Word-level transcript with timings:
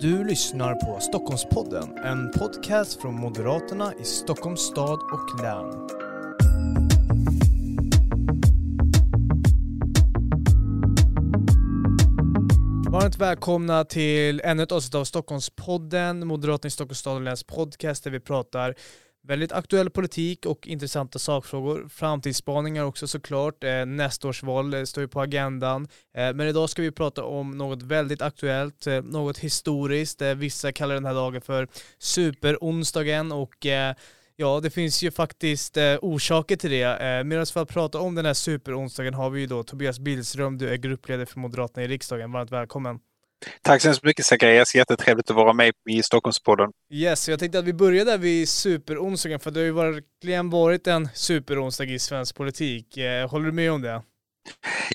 Du 0.00 0.24
lyssnar 0.24 0.74
på 0.74 1.00
Stockholmspodden, 1.00 1.98
en 2.04 2.30
podcast 2.30 3.00
från 3.02 3.14
Moderaterna 3.14 3.92
i 4.00 4.04
Stockholms 4.04 4.60
stad 4.60 4.98
och 5.12 5.42
län. 5.42 5.88
Varmt 12.92 13.18
välkomna 13.18 13.84
till 13.84 14.40
ännu 14.44 14.62
ett 14.62 14.72
avsnitt 14.72 14.94
av 14.94 15.04
Stockholmspodden, 15.04 16.26
Moderaterna 16.26 16.68
i 16.68 16.70
Stockholms 16.70 16.98
stad 16.98 17.16
och 17.16 17.22
läns 17.22 17.44
podcast 17.44 18.04
där 18.04 18.10
vi 18.10 18.20
pratar 18.20 18.74
väldigt 19.28 19.52
aktuell 19.52 19.90
politik 19.90 20.46
och 20.46 20.66
intressanta 20.66 21.18
sakfrågor. 21.18 21.88
Framtidsspaningar 21.88 22.84
också 22.84 23.06
såklart. 23.06 23.64
Eh, 23.64 23.86
Nästa 23.86 24.28
års 24.28 24.42
val 24.42 24.74
eh, 24.74 24.84
står 24.84 25.00
ju 25.00 25.08
på 25.08 25.20
agendan. 25.20 25.88
Eh, 26.16 26.34
men 26.34 26.40
idag 26.40 26.70
ska 26.70 26.82
vi 26.82 26.90
prata 26.90 27.24
om 27.24 27.58
något 27.58 27.82
väldigt 27.82 28.22
aktuellt, 28.22 28.86
något 29.02 29.38
historiskt. 29.38 30.22
Vissa 30.22 30.72
kallar 30.72 30.94
den 30.94 31.04
här 31.04 31.14
dagen 31.14 31.40
för 31.40 31.68
superonsdagen 31.98 33.32
och 33.32 33.66
Ja, 34.40 34.60
det 34.60 34.70
finns 34.70 35.02
ju 35.02 35.10
faktiskt 35.10 35.76
eh, 35.76 35.96
orsaker 36.02 36.56
till 36.56 36.70
det. 36.70 36.82
Eh, 36.82 37.24
Medan 37.24 37.46
för 37.46 37.62
att 37.62 37.68
prata 37.68 37.98
om 37.98 38.14
den 38.14 38.26
här 38.26 38.34
superonsdagen 38.34 39.14
har 39.14 39.30
vi 39.30 39.40
ju 39.40 39.46
då 39.46 39.62
Tobias 39.62 39.98
Billström, 39.98 40.58
du 40.58 40.68
är 40.68 40.76
gruppledare 40.76 41.26
för 41.26 41.38
Moderaterna 41.38 41.84
i 41.84 41.88
riksdagen. 41.88 42.32
Varmt 42.32 42.52
välkommen. 42.52 42.98
Tack 43.62 43.82
så 43.82 43.88
hemskt 43.88 44.04
mycket 44.04 44.26
Zacharias, 44.26 44.74
jättetrevligt 44.74 45.30
att 45.30 45.36
vara 45.36 45.52
med 45.52 45.72
i 45.90 46.02
Stockholmspodden. 46.02 46.70
Yes, 46.92 47.28
jag 47.28 47.38
tänkte 47.38 47.58
att 47.58 47.64
vi 47.64 47.72
börjar 47.72 48.04
där 48.04 48.18
vid 48.18 48.48
superonsdagen, 48.48 49.40
för 49.40 49.50
det 49.50 49.60
har 49.60 49.64
ju 49.64 49.72
verkligen 49.72 50.50
varit 50.50 50.86
en 50.86 51.08
superonsdag 51.14 51.84
i 51.84 51.98
svensk 51.98 52.36
politik. 52.36 52.96
Eh, 52.96 53.30
håller 53.30 53.46
du 53.46 53.52
med 53.52 53.72
om 53.72 53.82
det? 53.82 54.02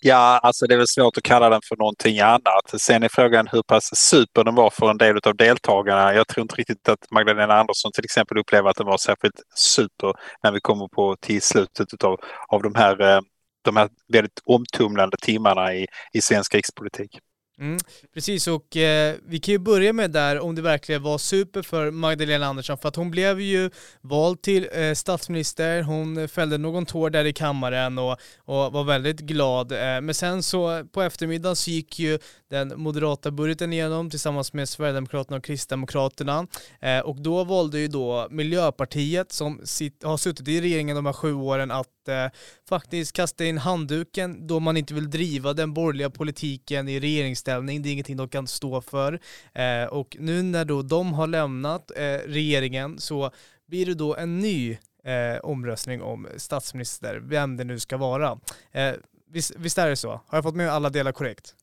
Ja, 0.01 0.39
alltså 0.43 0.67
det 0.67 0.73
är 0.73 0.77
väl 0.77 0.87
svårt 0.87 1.17
att 1.17 1.23
kalla 1.23 1.49
den 1.49 1.61
för 1.67 1.77
någonting 1.77 2.19
annat. 2.19 2.81
Sen 2.81 3.03
är 3.03 3.09
frågan 3.09 3.47
hur 3.51 3.63
pass 3.63 3.89
super 3.95 4.43
den 4.43 4.55
var 4.55 4.69
för 4.69 4.89
en 4.89 4.97
del 4.97 5.19
av 5.23 5.35
deltagarna. 5.35 6.13
Jag 6.13 6.27
tror 6.27 6.41
inte 6.41 6.55
riktigt 6.55 6.89
att 6.89 7.11
Magdalena 7.11 7.53
Andersson 7.53 7.91
till 7.91 8.05
exempel 8.05 8.37
upplever 8.37 8.69
att 8.69 8.75
den 8.75 8.85
var 8.85 8.97
särskilt 8.97 9.41
super 9.55 10.13
när 10.43 10.51
vi 10.51 10.59
kommer 10.59 10.87
på 10.87 11.15
till 11.21 11.41
slutet 11.41 12.03
av, 12.03 12.19
av 12.47 12.63
de, 12.63 12.75
här, 12.75 13.01
eh, 13.01 13.21
de 13.61 13.77
här 13.77 13.89
väldigt 14.13 14.39
omtumlande 14.45 15.17
timmarna 15.21 15.73
i, 15.73 15.87
i 16.13 16.21
svensk 16.21 16.55
rikspolitik. 16.55 17.19
Mm, 17.59 17.77
precis, 18.13 18.47
och 18.47 18.77
eh, 18.77 19.15
vi 19.25 19.39
kan 19.39 19.51
ju 19.51 19.59
börja 19.59 19.93
med 19.93 20.11
där 20.11 20.39
om 20.39 20.55
det 20.55 20.61
verkligen 20.61 21.03
var 21.03 21.17
super 21.17 21.61
för 21.61 21.91
Magdalena 21.91 22.45
Andersson, 22.45 22.77
för 22.77 22.89
att 22.89 22.95
hon 22.95 23.11
blev 23.11 23.41
ju 23.41 23.69
vald 24.01 24.41
till 24.41 24.67
eh, 24.71 24.93
statsminister, 24.93 25.81
hon 25.81 26.27
fällde 26.27 26.57
någon 26.57 26.85
tår 26.85 27.09
där 27.09 27.25
i 27.25 27.33
kammaren 27.33 27.97
och, 27.97 28.17
och 28.37 28.73
var 28.73 28.83
väldigt 28.83 29.19
glad. 29.19 29.71
Eh, 29.71 30.01
men 30.01 30.13
sen 30.13 30.43
så 30.43 30.85
på 30.91 31.01
eftermiddagen 31.01 31.55
så 31.55 31.71
gick 31.71 31.99
ju 31.99 32.19
den 32.49 32.73
moderata 32.75 33.31
budgeten 33.31 33.73
igenom 33.73 34.09
tillsammans 34.09 34.53
med 34.53 34.69
Sverigedemokraterna 34.69 35.37
och 35.37 35.43
Kristdemokraterna. 35.43 36.47
Eh, 36.81 36.99
och 36.99 37.21
då 37.21 37.43
valde 37.43 37.79
ju 37.79 37.87
då 37.87 38.27
Miljöpartiet, 38.31 39.31
som 39.31 39.61
sitt, 39.63 40.03
har 40.03 40.17
suttit 40.17 40.47
i 40.47 40.61
regeringen 40.61 40.95
de 40.95 41.05
här 41.05 41.13
sju 41.13 41.33
åren, 41.33 41.71
att 41.71 41.87
eh, 42.07 42.27
faktiskt 42.69 43.13
kasta 43.13 43.45
in 43.45 43.57
handduken 43.57 44.47
då 44.47 44.59
man 44.59 44.77
inte 44.77 44.93
vill 44.93 45.09
driva 45.09 45.53
den 45.53 45.73
borgerliga 45.73 46.09
politiken 46.09 46.87
i 46.87 46.99
regeringsställning. 46.99 47.81
Det 47.81 47.89
är 47.89 47.91
ingenting 47.91 48.17
de 48.17 48.29
kan 48.29 48.47
stå 48.47 48.81
för. 48.81 49.19
Eh, 49.53 49.85
och 49.85 50.17
nu 50.19 50.41
när 50.41 50.65
då 50.65 50.81
de 50.81 51.13
har 51.13 51.27
lämnat 51.27 51.91
eh, 51.95 52.03
regeringen 52.25 52.99
så 52.99 53.31
blir 53.67 53.85
det 53.85 53.93
då 53.93 54.15
en 54.15 54.39
ny 54.39 54.77
eh, 55.03 55.39
omröstning 55.43 56.01
om 56.01 56.27
statsminister, 56.37 57.21
vem 57.23 57.57
det 57.57 57.63
nu 57.63 57.79
ska 57.79 57.97
vara. 57.97 58.39
Eh, 58.71 58.93
visst, 59.31 59.51
visst 59.57 59.77
är 59.77 59.89
det 59.89 59.95
så? 59.95 60.09
Har 60.09 60.37
jag 60.37 60.43
fått 60.43 60.55
med 60.55 60.69
alla 60.69 60.89
delar 60.89 61.11
korrekt? 61.11 61.55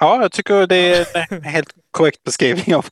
Ja, 0.00 0.22
jag 0.22 0.32
tycker 0.32 0.66
det 0.66 0.76
är 0.76 1.32
en 1.32 1.42
helt 1.42 1.74
korrekt 1.90 2.22
beskrivning 2.22 2.74
av, 2.74 2.86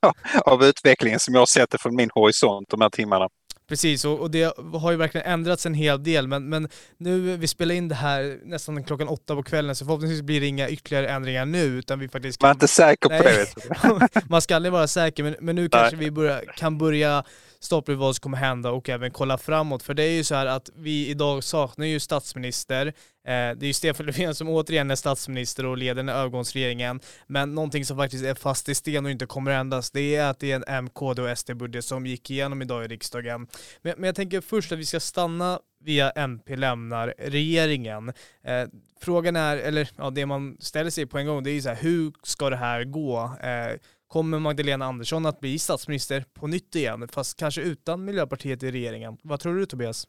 av 0.45 0.65
utvecklingen 0.65 1.21
som 1.21 1.35
jag 1.35 1.41
har 1.41 1.47
sett 1.47 1.71
det 1.71 1.79
från 1.79 1.97
min 1.97 2.11
horisont 2.15 2.69
de 2.69 2.81
här 2.81 2.91
timmarna. 2.91 3.29
Precis, 3.69 4.05
och, 4.05 4.21
och, 4.21 4.31
det 4.31 4.57
har 4.73 4.91
ju 4.91 4.97
verkligen 4.97 5.27
ändrats 5.27 5.67
en 5.67 5.75
hel 5.75 6.03
del, 6.03 6.29
men, 6.29 6.49
men 6.49 6.69
nu, 6.99 7.37
vi 7.37 7.49
spelar 7.49 7.75
in 7.75 7.89
det 7.89 7.95
här 7.95 8.39
nästan 8.45 8.85
klockan 8.85 9.09
åtta 9.09 9.35
på 9.35 9.43
kvällen, 9.43 9.77
så 9.77 9.85
förhoppningsvis 9.85 10.23
blir 10.23 10.41
det 10.41 10.47
inga 10.47 10.69
ytterligare 10.69 11.09
ändringar 11.09 11.47
nu, 11.47 11.65
utan 11.65 11.99
vi 11.99 12.09
faktiskt... 12.09 12.41
Kan... 12.41 12.49
Man 12.49 12.51
är 12.51 12.55
inte 12.55 12.69
säker 12.69 13.09
på 13.09 13.23
det. 13.23 14.21
Man 14.29 14.43
ska 14.43 14.57
aldrig 14.57 14.73
vara 14.73 14.87
säker, 14.87 15.23
men, 15.23 15.37
men 15.41 15.57
nu 15.57 15.69
kanske 15.69 15.97
vi 15.97 16.11
börja, 16.11 16.41
kan 16.57 16.79
börja 16.79 17.25
stapla 17.61 17.95
vad 17.95 18.17
som 18.17 18.21
kommer 18.21 18.39
hända 18.39 18.71
och 18.71 18.89
även 18.89 19.11
kolla 19.11 19.39
framåt. 19.39 19.83
För 19.83 19.95
det 19.95 20.03
är 20.03 20.11
ju 20.11 20.25
så 20.25 20.35
här 20.35 20.47
att 20.47 20.71
vi 20.75 21.09
idag 21.09 21.45
saknar 21.45 21.87
ju 21.87 22.01
statsminister. 22.01 22.87
Eh, 22.87 22.93
det 23.25 23.63
är 23.63 23.67
ju 23.67 23.73
Stefan 23.73 24.07
Löfven 24.07 24.35
som 24.35 24.49
återigen 24.49 24.91
är 24.91 24.97
statsminister 24.97 25.67
och 25.67 25.79
leder 25.79 25.95
den 25.95 26.09
övergångsregeringen. 26.09 27.01
Men 27.27 27.55
någonting 27.55 27.85
som 27.85 27.97
faktiskt 27.97 28.25
är 28.25 28.35
fast 28.35 28.69
i 28.69 28.75
sten 28.75 29.05
och 29.05 29.11
inte 29.11 29.27
kommer 29.27 29.51
ändras, 29.51 29.91
det 29.91 30.17
är 30.17 30.31
att 30.31 30.39
det 30.41 30.53
är 30.53 30.57
en 30.57 30.65
M, 30.67 30.91
KD 30.91 31.23
och 31.23 31.39
SD-budget 31.39 31.85
som 31.85 32.07
gick 32.07 32.31
igenom 32.31 32.63
idag 32.63 32.85
i 32.85 32.89
riksdagen. 32.89 33.47
Men, 33.83 33.95
men 33.97 34.05
jag 34.05 34.15
tänker 34.15 34.41
först 34.41 34.73
att 34.73 34.79
vi 34.79 34.87
ska 34.87 35.01
stanna 35.01 35.61
via 35.81 36.11
MP 36.11 36.57
lämnar 36.57 37.15
regeringen. 37.19 38.09
Eh, 38.45 38.69
frågan 39.01 39.37
är, 39.37 39.57
eller 39.57 39.91
ja, 39.97 40.11
det 40.11 40.27
man 40.27 40.57
ställer 40.61 40.91
sig 40.91 41.07
på 41.07 41.19
en 41.19 41.27
gång, 41.27 41.43
det 41.43 41.51
är 41.51 41.55
ju 41.55 41.63
så 41.63 41.69
här, 41.69 41.77
hur 41.77 42.13
ska 42.23 42.51
det 42.51 42.57
här 42.57 42.85
gå? 42.85 43.37
Eh, 43.43 43.79
Kommer 44.09 44.39
Magdalena 44.39 44.85
Andersson 44.85 45.27
att 45.27 45.41
bli 45.41 45.59
statsminister 45.59 46.25
på 46.35 46.47
nytt 46.47 46.77
igen, 46.77 47.09
fast 47.09 47.39
kanske 47.39 47.61
utan 47.61 48.05
Miljöpartiet 48.05 48.63
i 48.63 48.71
regeringen? 48.71 49.19
Vad 49.23 49.41
tror 49.41 49.55
du 49.55 49.67
Tobias? 49.67 50.05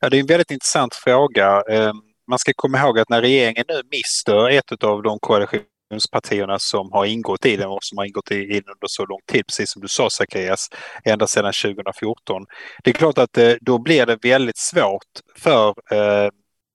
Ja, 0.00 0.10
det 0.10 0.16
är 0.16 0.20
en 0.20 0.26
väldigt 0.26 0.50
intressant 0.50 0.94
fråga. 0.94 1.62
Ehm, 1.70 1.96
man 2.30 2.38
ska 2.38 2.52
komma 2.56 2.78
ihåg 2.78 2.98
att 2.98 3.08
när 3.08 3.20
regeringen 3.20 3.64
nu 3.68 3.82
mister 3.90 4.50
ett 4.50 4.84
av 4.84 5.02
de 5.02 5.18
koalitionspartierna 5.18 6.58
som 6.58 6.92
har 6.92 7.04
ingått 7.04 7.46
i 7.46 7.56
den 7.56 7.68
och 7.68 7.84
som 7.84 7.98
har 7.98 8.04
ingått 8.04 8.30
i 8.30 8.46
den 8.46 8.54
under 8.56 8.86
så 8.86 9.06
lång 9.06 9.20
tid, 9.32 9.46
precis 9.46 9.70
som 9.70 9.82
du 9.82 9.88
sa 9.88 10.10
Zacharias, 10.10 10.68
ända 11.04 11.26
sedan 11.26 11.52
2014. 11.52 12.46
Det 12.84 12.90
är 12.90 12.94
klart 12.94 13.18
att 13.18 13.38
eh, 13.38 13.52
då 13.60 13.78
blir 13.78 14.06
det 14.06 14.18
väldigt 14.22 14.58
svårt 14.58 15.12
för 15.36 15.68
eh, 15.68 16.30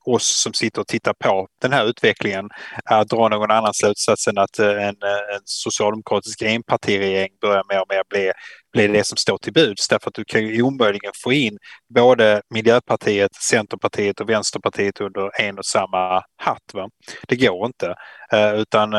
oss 0.06 0.42
som 0.44 0.54
sitter 0.54 0.82
och 0.82 0.88
tittar 0.88 1.14
på 1.14 1.48
den 1.62 1.74
här 1.74 1.86
utvecklingen 1.86 2.50
att 2.86 3.10
dra 3.10 3.28
någon 3.28 3.52
annan 3.52 3.74
slutsats 3.74 4.28
än 4.28 4.38
att 4.38 4.60
eh, 4.60 4.68
en, 4.70 4.96
eh, 5.04 5.36
en 5.36 5.42
socialdemokratisk 5.46 6.42
enpartiregering 6.42 7.30
börjar 7.42 7.64
mer 7.70 7.82
och 7.82 7.88
mer 7.90 8.04
bli, 8.10 8.32
bli 8.74 8.88
det 8.88 9.08
som 9.08 9.18
står 9.18 9.38
till 9.38 9.54
buds. 9.54 9.88
Därför 9.88 10.10
att 10.10 10.14
du 10.14 10.26
kan 10.26 10.42
ju 10.42 10.62
omöjligen 10.62 11.12
få 11.24 11.34
in 11.34 11.58
både 11.96 12.42
Miljöpartiet, 12.50 13.36
Centerpartiet 13.36 14.20
och 14.20 14.30
Vänsterpartiet 14.30 15.02
under 15.02 15.42
en 15.42 15.58
och 15.58 15.66
samma 15.66 16.24
hatt. 16.38 16.74
Va? 16.74 16.90
Det 17.28 17.36
går 17.36 17.66
inte. 17.66 17.96
Eh, 18.34 18.54
utan 18.54 18.94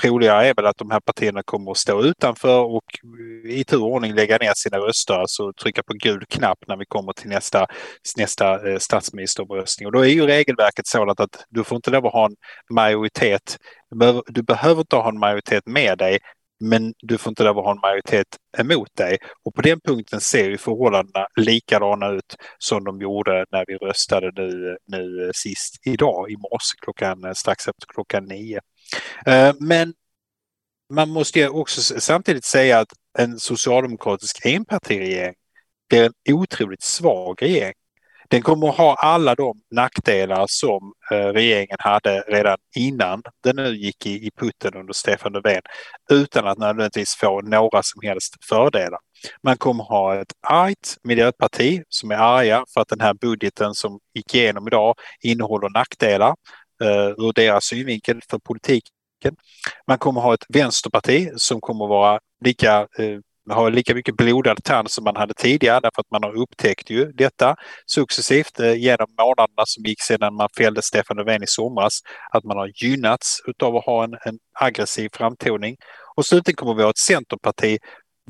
troligare 0.00 0.46
är 0.46 0.54
väl 0.54 0.66
att 0.66 0.76
de 0.76 0.90
här 0.90 1.00
partierna 1.00 1.42
kommer 1.42 1.70
att 1.70 1.76
stå 1.76 2.02
utanför 2.02 2.58
och 2.58 2.84
i 3.48 3.64
tur 3.64 3.82
och 3.82 3.92
ordning 3.92 4.14
lägga 4.14 4.38
ner 4.38 4.52
sina 4.56 4.78
röster, 4.78 5.14
alltså 5.14 5.52
trycka 5.52 5.82
på 5.82 5.92
gul 5.92 6.24
knapp 6.28 6.58
när 6.68 6.76
vi 6.76 6.84
kommer 6.86 7.12
till 7.12 7.28
nästa, 7.28 7.66
nästa 8.16 8.70
eh, 8.70 8.78
statsministeromröstning. 8.78 9.86
Och 9.86 9.92
då 9.92 10.00
är 10.00 10.08
ju 10.08 10.26
regelverket 10.26 10.86
sådant 10.86 11.20
att 11.20 11.44
du 11.48 11.64
får 11.64 11.76
inte 11.76 11.90
lov 11.90 12.06
att 12.06 12.12
ha 12.12 12.26
en 12.26 12.36
majoritet. 12.70 13.58
Du 14.26 14.42
behöver 14.42 14.80
inte 14.80 14.96
ha 14.96 15.08
en 15.08 15.18
majoritet 15.18 15.66
med 15.66 15.98
dig, 15.98 16.18
men 16.60 16.94
du 17.02 17.18
får 17.18 17.30
inte 17.30 17.44
lov 17.44 17.58
att 17.58 17.64
ha 17.64 17.72
en 17.72 17.80
majoritet 17.80 18.26
emot 18.58 18.88
dig. 18.96 19.18
Och 19.44 19.54
på 19.54 19.62
den 19.62 19.80
punkten 19.80 20.20
ser 20.20 20.50
ju 20.50 20.58
förhållandena 20.58 21.26
likadana 21.36 22.08
ut 22.08 22.36
som 22.58 22.84
de 22.84 23.00
gjorde 23.00 23.44
när 23.52 23.64
vi 23.66 23.76
röstade 23.76 24.30
nu, 24.34 24.76
nu 24.86 25.30
sist 25.34 25.86
idag 25.86 26.30
i 26.30 26.36
morse 26.36 26.76
klockan 26.82 27.24
eh, 27.24 27.32
strax 27.32 27.68
efter 27.68 27.86
klockan 27.94 28.24
nio. 28.24 28.60
Eh, 29.26 29.54
men 29.60 29.94
man 30.92 31.10
måste 31.10 31.38
ju 31.38 31.48
också 31.48 32.00
samtidigt 32.00 32.44
säga 32.44 32.78
att 32.78 32.92
en 33.18 33.38
socialdemokratisk 33.38 34.46
enpartiregering 34.46 35.34
blir 35.88 36.04
en 36.04 36.34
otroligt 36.34 36.82
svag 36.82 37.42
regering. 37.42 37.74
Den 38.28 38.42
kommer 38.42 38.68
att 38.68 38.76
ha 38.76 38.94
alla 38.94 39.34
de 39.34 39.60
nackdelar 39.70 40.46
som 40.48 40.92
eh, 41.10 41.16
regeringen 41.16 41.76
hade 41.78 42.20
redan 42.20 42.58
innan 42.76 43.22
den 43.44 43.56
nu 43.56 43.76
gick 43.76 44.06
i, 44.06 44.30
putten 44.36 44.74
under 44.74 44.92
Stefan 44.92 45.32
Löfven 45.32 45.62
utan 46.10 46.46
att 46.46 46.58
nödvändigtvis 46.58 47.14
få 47.14 47.40
några 47.40 47.82
som 47.82 48.02
helst 48.02 48.34
fördelar. 48.48 48.98
Man 49.42 49.56
kommer 49.56 49.84
ha 49.84 50.20
ett 50.20 50.32
argt 50.46 50.96
miljöparti 51.02 51.82
som 51.88 52.10
är 52.10 52.16
arga 52.16 52.64
för 52.74 52.80
att 52.80 52.88
den 52.88 53.00
här 53.00 53.14
budgeten 53.14 53.74
som 53.74 53.98
gick 54.14 54.34
igenom 54.34 54.66
idag 54.66 54.94
innehåller 55.22 55.68
nackdelar 55.68 56.34
eh, 56.82 57.08
ur 57.16 57.32
deras 57.32 57.64
synvinkel 57.64 58.20
för 58.30 58.38
politiken. 58.38 59.36
Man 59.86 59.98
kommer 59.98 60.20
ha 60.20 60.34
ett 60.34 60.46
vänsterparti 60.48 61.30
som 61.36 61.60
kommer 61.60 61.86
vara 61.86 62.20
lika 62.44 62.80
eh, 62.98 63.18
ha 63.50 63.68
lika 63.68 63.94
mycket 63.94 64.16
blodad 64.16 64.64
tand 64.64 64.90
som 64.90 65.04
man 65.04 65.16
hade 65.16 65.34
tidigare 65.34 65.80
därför 65.80 66.00
att 66.00 66.10
man 66.10 66.22
har 66.22 66.36
upptäckt 66.36 66.90
ju 66.90 67.12
detta 67.12 67.56
successivt 67.86 68.60
eh, 68.60 68.74
genom 68.74 69.06
månaderna 69.18 69.62
som 69.66 69.84
gick 69.84 70.02
sedan 70.02 70.34
man 70.34 70.48
fällde 70.56 70.82
Stefan 70.82 71.16
Löfven 71.16 71.42
i 71.42 71.46
somras. 71.46 72.00
Att 72.30 72.44
man 72.44 72.56
har 72.56 72.70
gynnats 72.74 73.40
utav 73.46 73.76
att 73.76 73.84
ha 73.84 74.04
en, 74.04 74.14
en 74.24 74.38
aggressiv 74.52 75.08
framtoning. 75.12 75.76
Och 76.16 76.26
slutligen 76.26 76.56
kommer 76.56 76.74
vi 76.74 76.82
ha 76.82 76.90
ett 76.90 76.98
centerparti 76.98 77.78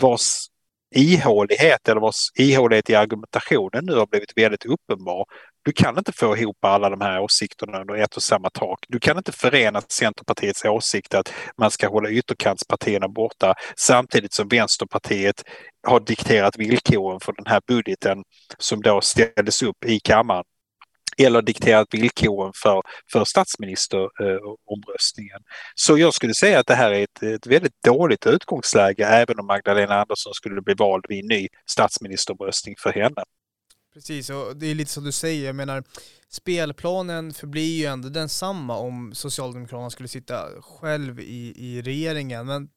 vars 0.00 0.46
ihålighet 0.94 1.88
eller 1.88 2.00
vars 2.00 2.30
ihålighet 2.38 2.90
i 2.90 2.94
argumentationen 2.94 3.84
nu 3.86 3.94
har 3.94 4.06
blivit 4.06 4.32
väldigt 4.36 4.64
uppenbar 4.64 5.24
du 5.64 5.72
kan 5.72 5.98
inte 5.98 6.12
få 6.12 6.36
ihop 6.36 6.64
alla 6.64 6.90
de 6.90 7.00
här 7.00 7.20
åsikterna 7.20 7.80
under 7.80 7.94
ett 7.94 8.16
och 8.16 8.22
samma 8.22 8.50
tak. 8.50 8.78
Du 8.88 9.00
kan 9.00 9.18
inte 9.18 9.32
förena 9.32 9.80
Centerpartiets 9.80 10.64
åsikt 10.64 11.14
att 11.14 11.32
man 11.58 11.70
ska 11.70 11.88
hålla 11.88 12.10
ytterkantspartierna 12.10 13.08
borta 13.08 13.54
samtidigt 13.76 14.32
som 14.32 14.48
Vänsterpartiet 14.48 15.44
har 15.86 16.00
dikterat 16.00 16.58
villkoren 16.58 17.20
för 17.20 17.32
den 17.32 17.46
här 17.46 17.60
budgeten 17.66 18.24
som 18.58 18.82
då 18.82 19.00
ställdes 19.00 19.62
upp 19.62 19.84
i 19.84 20.00
kammaren 20.00 20.44
eller 21.18 21.42
dikterat 21.42 21.94
villkoren 21.94 22.52
för, 22.62 22.82
för 23.12 23.24
statsministeromröstningen. 23.24 25.36
Eh, 25.36 25.42
Så 25.74 25.98
jag 25.98 26.14
skulle 26.14 26.34
säga 26.34 26.58
att 26.58 26.66
det 26.66 26.74
här 26.74 26.92
är 26.92 27.02
ett, 27.02 27.22
ett 27.22 27.46
väldigt 27.46 27.82
dåligt 27.84 28.26
utgångsläge 28.26 29.06
även 29.06 29.38
om 29.38 29.46
Magdalena 29.46 30.00
Andersson 30.00 30.34
skulle 30.34 30.62
bli 30.62 30.74
vald 30.74 31.04
vid 31.08 31.20
en 31.20 31.28
ny 31.28 31.48
statsministeromröstning 31.66 32.74
för 32.78 32.92
henne. 32.92 33.24
Precis, 33.94 34.30
och 34.30 34.56
det 34.56 34.66
är 34.66 34.74
lite 34.74 34.90
som 34.90 35.04
du 35.04 35.12
säger, 35.12 35.46
jag 35.46 35.56
menar 35.56 35.84
spelplanen 36.28 37.34
förblir 37.34 37.78
ju 37.78 37.84
ändå 37.84 38.08
densamma 38.08 38.76
om 38.76 39.14
Socialdemokraterna 39.14 39.90
skulle 39.90 40.08
sitta 40.08 40.62
själv 40.62 41.20
i, 41.20 41.54
i 41.56 41.82
regeringen. 41.82 42.46
Men 42.46 42.68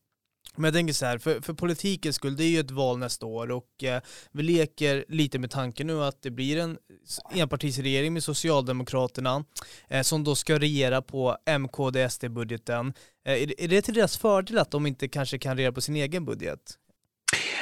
men 0.56 0.64
jag 0.64 0.74
tänker 0.74 0.94
så 0.94 1.06
här, 1.06 1.18
för, 1.18 1.42
för 1.42 1.54
politikens 1.54 2.16
skull, 2.16 2.36
det 2.36 2.44
är 2.44 2.50
ju 2.50 2.60
ett 2.60 2.72
val 2.72 2.98
nästa 2.98 3.26
år 3.26 3.52
och 3.52 3.84
eh, 3.84 4.02
vi 4.32 4.44
leker 4.44 5.06
lite 5.08 5.40
med 5.40 5.52
tanken 5.52 5.88
nu 5.88 6.04
att 6.04 6.22
det 6.22 6.32
blir 6.32 6.58
en 6.58 6.78
enpartisregering 7.32 8.14
med 8.14 8.24
Socialdemokraterna 8.24 9.46
eh, 9.88 10.02
som 10.02 10.24
då 10.24 10.36
ska 10.36 10.60
regera 10.60 11.02
på 11.02 11.38
MKD-SD-budgeten. 11.46 12.94
Eh, 13.26 13.34
är, 13.34 13.62
är 13.62 13.68
det 13.68 13.82
till 13.82 13.94
deras 13.94 14.18
fördel 14.18 14.58
att 14.58 14.72
de 14.72 14.86
inte 14.86 15.08
kanske 15.08 15.40
kan 15.40 15.58
regera 15.58 15.72
på 15.72 15.82
sin 15.82 15.96
egen 15.96 16.26
budget? 16.26 16.78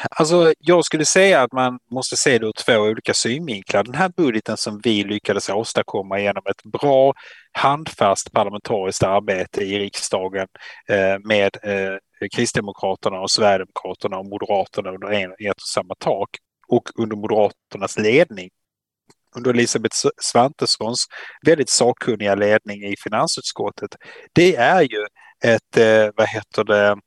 Alltså, 0.09 0.53
jag 0.59 0.85
skulle 0.85 1.05
säga 1.05 1.41
att 1.41 1.51
man 1.53 1.79
måste 1.91 2.17
se 2.17 2.39
det 2.39 2.45
ur 2.45 2.51
två 2.51 2.77
olika 2.77 3.13
synvinklar. 3.13 3.83
Den 3.83 3.95
här 3.95 4.09
budgeten 4.09 4.57
som 4.57 4.81
vi 4.83 5.03
lyckades 5.03 5.49
åstadkomma 5.49 6.19
genom 6.19 6.43
ett 6.49 6.63
bra 6.63 7.13
handfast 7.51 8.31
parlamentariskt 8.31 9.03
arbete 9.03 9.61
i 9.61 9.79
riksdagen 9.79 10.47
eh, 10.89 11.19
med 11.23 11.57
eh, 11.63 12.27
Kristdemokraterna 12.35 13.19
och 13.19 13.31
Sverigedemokraterna 13.31 14.17
och 14.17 14.25
Moderaterna 14.25 14.89
under 14.89 15.07
en, 15.07 15.31
ett 15.31 15.55
och 15.55 15.67
samma 15.73 15.95
tak 15.99 16.29
och 16.67 16.89
under 16.95 17.15
Moderaternas 17.15 17.97
ledning 17.97 18.49
under 19.35 19.51
Elisabeth 19.51 19.95
Svantessons 20.17 21.05
väldigt 21.45 21.69
sakkunniga 21.69 22.35
ledning 22.35 22.83
i 22.83 22.95
finansutskottet. 23.03 23.95
Det 24.33 24.55
är 24.55 24.81
ju 24.81 25.05
ett, 25.43 25.77
eh, 25.77 26.13
vad 26.15 26.27
heter 26.27 26.63
det, 26.63 26.97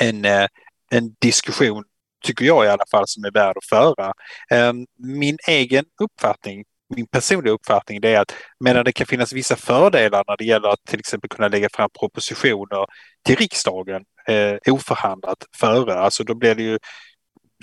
en, 0.00 0.24
eh, 0.24 0.46
en 0.90 1.14
diskussion 1.20 1.84
tycker 2.22 2.44
jag 2.44 2.64
i 2.64 2.68
alla 2.68 2.84
fall, 2.90 3.04
som 3.06 3.24
är 3.24 3.30
värd 3.30 3.56
att 3.56 3.64
föra. 3.64 4.12
Ehm, 4.50 4.86
min 4.98 5.38
egen 5.48 5.84
uppfattning 6.02 6.64
min 6.96 7.06
personliga 7.06 7.54
uppfattning 7.54 8.00
det 8.00 8.14
är 8.14 8.20
att 8.20 8.34
medan 8.60 8.84
det 8.84 8.92
kan 8.92 9.06
finnas 9.06 9.32
vissa 9.32 9.56
fördelar 9.56 10.24
när 10.28 10.36
det 10.36 10.44
gäller 10.44 10.68
att 10.68 10.84
till 10.88 10.98
exempel 10.98 11.28
kunna 11.30 11.48
lägga 11.48 11.68
fram 11.72 11.90
propositioner 12.00 12.86
till 13.22 13.36
riksdagen 13.36 14.02
eh, 14.28 14.72
oförhandlat 14.74 15.38
före, 15.56 15.94
alltså 15.94 16.24
då 16.24 16.34
blir 16.34 16.54
det 16.54 16.62
ju 16.62 16.78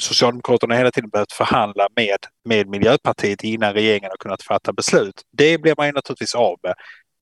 Socialdemokraterna 0.02 0.76
hela 0.76 0.92
tiden 0.92 1.10
behövt 1.10 1.32
förhandla 1.32 1.88
med, 1.96 2.18
med 2.46 2.68
Miljöpartiet 2.68 3.44
innan 3.44 3.74
regeringen 3.74 4.10
har 4.10 4.18
kunnat 4.18 4.44
fatta 4.44 4.74
beslut. 4.74 5.22
Det 5.32 5.58
blir 5.58 5.74
man 5.78 5.86
ju 5.86 5.92
naturligtvis 5.92 6.36
av 6.36 6.60
med. 6.64 6.74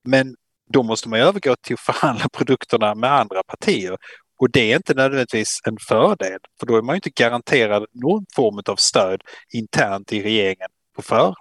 Men 0.04 0.34
då 0.72 0.82
måste 0.82 1.08
man 1.08 1.20
övergå 1.20 1.56
till 1.56 1.74
att 1.74 1.80
förhandla 1.80 2.28
produkterna 2.32 2.94
med 2.94 3.12
andra 3.12 3.42
partier. 3.42 3.96
Och 4.38 4.50
det 4.50 4.72
är 4.72 4.76
inte 4.76 4.94
nödvändigtvis 4.94 5.58
en 5.64 5.76
fördel, 5.88 6.38
för 6.60 6.66
då 6.66 6.76
är 6.76 6.82
man 6.82 6.94
inte 6.94 7.10
garanterad 7.10 7.86
någon 7.92 8.24
form 8.36 8.62
av 8.68 8.76
stöd 8.76 9.22
internt 9.52 10.12
i 10.12 10.22
regeringen 10.22 10.68
på 10.96 11.02
förhand. 11.02 11.34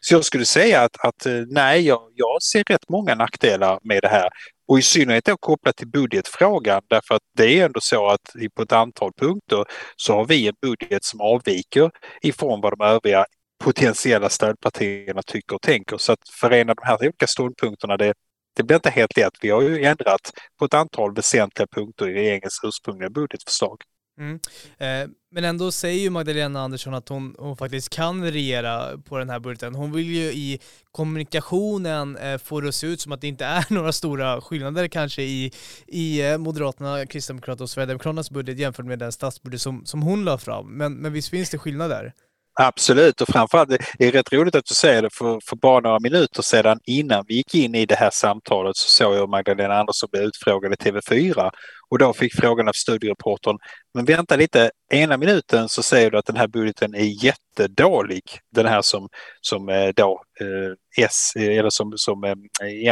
Så 0.00 0.14
jag 0.14 0.24
skulle 0.24 0.44
säga 0.44 0.82
att, 0.82 1.04
att 1.04 1.26
eh, 1.26 1.42
nej, 1.46 1.86
jag, 1.86 2.00
jag 2.14 2.42
ser 2.42 2.64
rätt 2.64 2.88
många 2.88 3.14
nackdelar 3.14 3.78
med 3.82 4.02
det 4.02 4.08
här. 4.08 4.28
Och 4.68 4.78
i 4.78 4.82
synnerhet 4.82 5.24
då 5.24 5.36
kopplat 5.36 5.76
till 5.76 5.88
budgetfrågan 5.88 6.82
därför 6.88 7.14
att 7.14 7.22
det 7.36 7.60
är 7.60 7.64
ändå 7.64 7.80
så 7.82 8.06
att 8.08 8.20
på 8.54 8.62
ett 8.62 8.72
antal 8.72 9.10
punkter 9.20 9.64
så 9.96 10.12
har 10.12 10.24
vi 10.24 10.48
en 10.48 10.54
budget 10.62 11.04
som 11.04 11.20
avviker 11.20 11.90
ifrån 12.22 12.60
vad 12.60 12.78
de 12.78 12.84
övriga 12.84 13.26
potentiella 13.64 14.28
stödpartierna 14.28 15.22
tycker 15.26 15.54
och 15.54 15.62
tänker. 15.62 15.98
Så 15.98 16.12
att 16.12 16.28
förena 16.40 16.74
de 16.74 16.82
här 16.86 16.98
olika 17.00 17.26
ståndpunkterna 17.26 17.96
det, 17.96 18.14
det 18.56 18.62
blir 18.62 18.76
inte 18.76 18.90
helt 18.90 19.16
lätt. 19.16 19.32
Vi 19.40 19.50
har 19.50 19.62
ju 19.62 19.84
ändrat 19.84 20.32
på 20.58 20.64
ett 20.64 20.74
antal 20.74 21.14
väsentliga 21.14 21.66
punkter 21.66 22.08
i 22.08 22.14
regeringens 22.14 22.60
ursprungliga 22.64 23.10
budgetförslag. 23.10 23.76
Mm. 24.18 24.40
Eh, 24.78 25.10
men 25.30 25.44
ändå 25.44 25.72
säger 25.72 26.00
ju 26.00 26.10
Magdalena 26.10 26.60
Andersson 26.60 26.94
att 26.94 27.08
hon, 27.08 27.34
hon, 27.38 27.56
faktiskt 27.56 27.88
kan 27.88 28.24
regera 28.24 28.98
på 28.98 29.18
den 29.18 29.30
här 29.30 29.40
budgeten. 29.40 29.74
Hon 29.74 29.92
vill 29.92 30.06
ju 30.06 30.22
i 30.22 30.60
kommunikationen 30.92 32.16
eh, 32.16 32.38
få 32.38 32.60
det 32.60 32.68
att 32.68 32.74
se 32.74 32.86
ut 32.86 33.00
som 33.00 33.12
att 33.12 33.20
det 33.20 33.26
inte 33.26 33.44
är 33.44 33.66
några 33.74 33.92
stora 33.92 34.40
skillnader 34.40 34.88
kanske 34.88 35.22
i, 35.22 35.52
i 35.86 36.30
eh, 36.30 36.38
Moderaterna, 36.38 37.06
Kristdemokraterna 37.06 37.62
och 37.62 37.70
Sverigedemokraternas 37.70 38.30
budget 38.30 38.58
jämfört 38.58 38.86
med 38.86 38.98
den 38.98 39.12
statsbudget 39.12 39.60
som, 39.60 39.86
som 39.86 40.02
hon 40.02 40.24
la 40.24 40.38
fram. 40.38 40.66
Men, 40.66 40.94
men 40.94 41.12
visst 41.12 41.28
finns 41.28 41.50
det 41.50 41.58
skillnader? 41.58 42.12
Absolut 42.58 43.20
och 43.20 43.28
framförallt 43.28 43.68
det 43.68 44.06
är 44.06 44.12
rätt 44.12 44.32
roligt 44.32 44.54
att 44.54 44.64
du 44.64 44.74
säger 44.74 45.02
det 45.02 45.10
för, 45.14 45.40
för 45.48 45.56
bara 45.56 45.80
några 45.80 46.00
minuter 46.00 46.42
sedan 46.42 46.78
innan 46.84 47.24
vi 47.28 47.34
gick 47.34 47.54
in 47.54 47.74
i 47.74 47.86
det 47.86 47.94
här 47.94 48.10
samtalet 48.12 48.76
så 48.76 48.88
såg 48.88 49.14
jag 49.14 49.28
Magdalena 49.28 49.78
Andersson 49.78 50.08
bli 50.12 50.20
utfrågad 50.20 50.72
i 50.72 50.76
TV4 50.76 51.50
och 51.90 51.98
då 51.98 52.12
fick 52.12 52.34
frågan 52.40 52.68
av 52.68 52.72
studiereportern 52.72 53.58
men 53.94 54.04
vänta 54.04 54.36
lite, 54.36 54.70
ena 54.92 55.16
minuten 55.16 55.68
så 55.68 55.82
säger 55.82 56.10
du 56.10 56.18
att 56.18 56.26
den 56.26 56.36
här 56.36 56.48
budgeten 56.48 56.94
är 56.94 57.24
jättedålig. 57.24 58.22
Den 58.54 58.66
här 58.66 58.82
som, 58.82 59.08
som 59.40 59.68
eh, 59.68 59.88
då 59.96 60.22
eh, 60.40 61.04
S, 61.04 61.32
eller 61.36 61.70
som, 61.70 61.92
som 61.96 62.24
eh, 62.24 62.34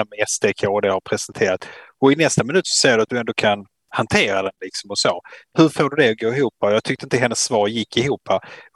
M, 0.00 0.06
SD, 0.28 0.44
KD 0.56 0.88
har 0.88 1.00
presenterat. 1.00 1.68
Och 2.00 2.12
i 2.12 2.16
nästa 2.16 2.44
minut 2.44 2.66
så 2.66 2.74
säger 2.74 2.96
du 2.96 3.02
att 3.02 3.08
du 3.08 3.18
ändå 3.18 3.32
kan 3.36 3.66
hantera 3.94 4.42
den 4.42 4.52
liksom 4.60 4.90
och 4.90 4.98
så. 4.98 5.20
Hur 5.58 5.68
får 5.68 5.90
du 5.90 5.96
det 5.96 6.10
att 6.10 6.18
gå 6.18 6.34
ihop? 6.34 6.54
Jag 6.60 6.84
tyckte 6.84 7.06
inte 7.06 7.16
hennes 7.16 7.38
svar 7.38 7.68
gick 7.68 7.96
ihop. 7.96 8.28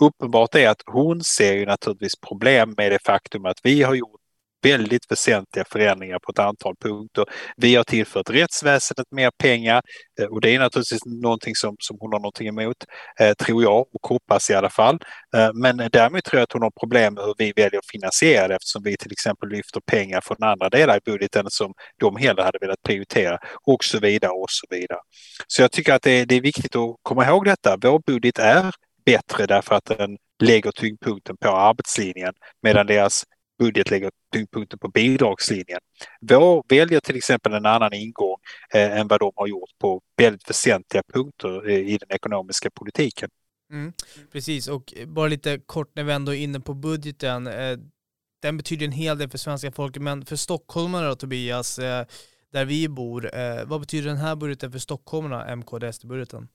Uppenbart 0.03 0.55
är 0.55 0.69
att 0.69 0.82
hon 0.87 1.25
ser 1.25 1.55
ju 1.55 1.67
naturligtvis 1.67 2.20
problem 2.29 2.75
med 2.76 2.93
det 2.93 2.99
faktum 3.06 3.44
att 3.44 3.59
vi 3.62 3.82
har 3.82 3.94
gjort 3.94 4.18
väldigt 4.63 5.13
väsentliga 5.13 5.65
förändringar 5.73 6.19
på 6.19 6.33
ett 6.33 6.39
antal 6.39 6.75
punkter. 6.81 7.25
Vi 7.57 7.75
har 7.75 7.85
tillfört 7.85 8.31
rättsväsendet 8.31 9.07
mer 9.11 9.31
pengar 9.39 9.83
eh, 10.21 10.27
och 10.27 10.41
det 10.41 10.55
är 10.55 10.59
naturligtvis 10.59 11.05
någonting 11.07 11.55
som, 11.55 11.77
som 11.79 11.97
hon 12.01 12.13
har 12.13 12.21
någonting 12.21 12.49
emot, 12.49 12.77
eh, 13.21 13.33
tror 13.33 13.63
jag 13.63 13.81
och 13.81 14.07
hoppas 14.09 14.51
i 14.51 14.55
alla 14.55 14.71
fall. 14.71 14.99
Eh, 15.37 15.51
men 15.55 15.77
däremot 15.77 16.25
tror 16.25 16.39
jag 16.39 16.43
att 16.43 16.53
hon 16.53 16.63
har 16.63 16.73
problem 16.81 17.15
med 17.15 17.25
hur 17.25 17.35
vi 17.39 17.53
väljer 17.57 17.79
att 17.79 17.91
finansiera 17.93 18.49
det 18.49 18.55
eftersom 18.55 18.83
vi 18.83 18.97
till 18.97 19.13
exempel 19.13 19.49
lyfter 19.49 19.81
pengar 19.81 20.21
från 20.21 20.43
andra 20.43 20.69
delar 20.69 20.97
i 20.97 21.01
budgeten 21.05 21.47
som 21.49 21.73
de 22.01 22.17
hellre 22.17 22.43
hade 22.43 22.59
velat 22.61 22.83
prioritera 22.83 23.39
och 23.67 23.85
så 23.85 23.99
vidare 23.99 24.33
och 24.33 24.51
så 24.51 24.67
vidare. 24.71 25.01
Så 25.47 25.63
jag 25.63 25.73
tycker 25.73 25.95
att 25.95 26.03
det 26.03 26.11
är, 26.11 26.27
det 26.27 26.35
är 26.35 26.41
viktigt 26.41 26.77
att 26.77 26.97
komma 27.03 27.27
ihåg 27.27 27.45
detta. 27.45 27.77
Vår 27.83 28.03
budget 28.07 28.38
är 28.38 28.73
bättre 29.05 29.47
därför 29.47 29.75
att 29.75 29.85
den 29.85 30.17
lägger 30.43 30.71
tyngdpunkten 30.71 31.37
på 31.37 31.49
arbetslinjen 31.49 32.35
medan 32.62 32.87
deras 32.87 33.25
budget 33.59 33.91
lägger 33.91 34.11
tyngdpunkten 34.33 34.79
på 34.79 34.88
bidragslinjen. 34.88 35.81
Vår 36.21 36.65
väljer 36.69 37.00
till 37.00 37.17
exempel 37.17 37.53
en 37.53 37.67
annan 37.67 37.93
ingång 37.93 38.37
eh, 38.75 38.99
än 38.99 39.09
vad 39.09 39.21
de 39.21 39.33
har 39.37 39.47
gjort 39.47 39.71
på 39.79 40.00
väldigt 40.17 40.50
väsentliga 40.50 41.03
punkter 41.12 41.71
i 41.71 41.99
den 41.99 42.09
ekonomiska 42.11 42.71
politiken. 42.71 43.31
Mm, 43.73 43.93
precis, 44.33 44.69
och 44.69 44.95
bara 45.07 45.29
lite 45.29 45.59
kort 45.67 45.91
när 45.95 46.05
vi 46.05 46.12
ändå 46.12 46.35
är 46.35 46.38
inne 46.38 46.61
på 46.61 46.75
budgeten. 46.75 47.47
Eh, 47.47 47.79
den 48.43 48.57
betyder 48.57 48.87
en 48.87 48.93
hel 48.93 49.19
del 49.19 49.31
för 49.31 49.38
svenska 49.38 49.73
folket, 49.73 50.03
men 50.03 50.25
för 50.25 50.37
stockholmarna 50.37 51.09
då 51.09 51.15
Tobias, 51.15 51.79
eh, 51.79 52.07
där 52.53 52.65
vi 52.65 52.88
bor, 52.88 53.35
eh, 53.35 53.65
vad 53.65 53.81
betyder 53.81 54.09
den 54.09 54.17
här 54.17 54.37
budgeten 54.37 54.73
för 54.73 54.79
stockholmarna, 54.79 55.57
MKD-budgeten? 55.57 56.49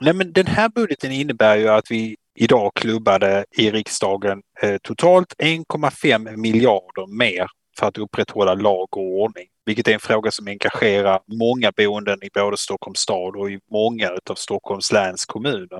Nej, 0.00 0.14
men 0.14 0.32
den 0.32 0.46
här 0.46 0.68
budgeten 0.68 1.12
innebär 1.12 1.56
ju 1.56 1.68
att 1.68 1.90
vi 1.90 2.16
idag 2.34 2.72
klubbade 2.74 3.44
i 3.56 3.70
riksdagen 3.70 4.42
eh, 4.62 4.76
totalt 4.82 5.34
1,5 5.38 6.36
miljarder 6.36 7.18
mer 7.18 7.46
för 7.78 7.86
att 7.86 7.98
upprätthålla 7.98 8.54
lag 8.54 8.96
och 8.96 9.20
ordning. 9.22 9.46
Vilket 9.66 9.88
är 9.88 9.92
en 9.92 10.00
fråga 10.00 10.30
som 10.30 10.48
engagerar 10.48 11.20
många 11.26 11.72
boenden 11.76 12.24
i 12.24 12.28
både 12.34 12.56
Stockholms 12.56 12.98
stad 12.98 13.36
och 13.36 13.50
i 13.50 13.58
många 13.70 14.10
av 14.30 14.34
Stockholms 14.34 14.92
läns 14.92 15.24
kommuner. 15.24 15.78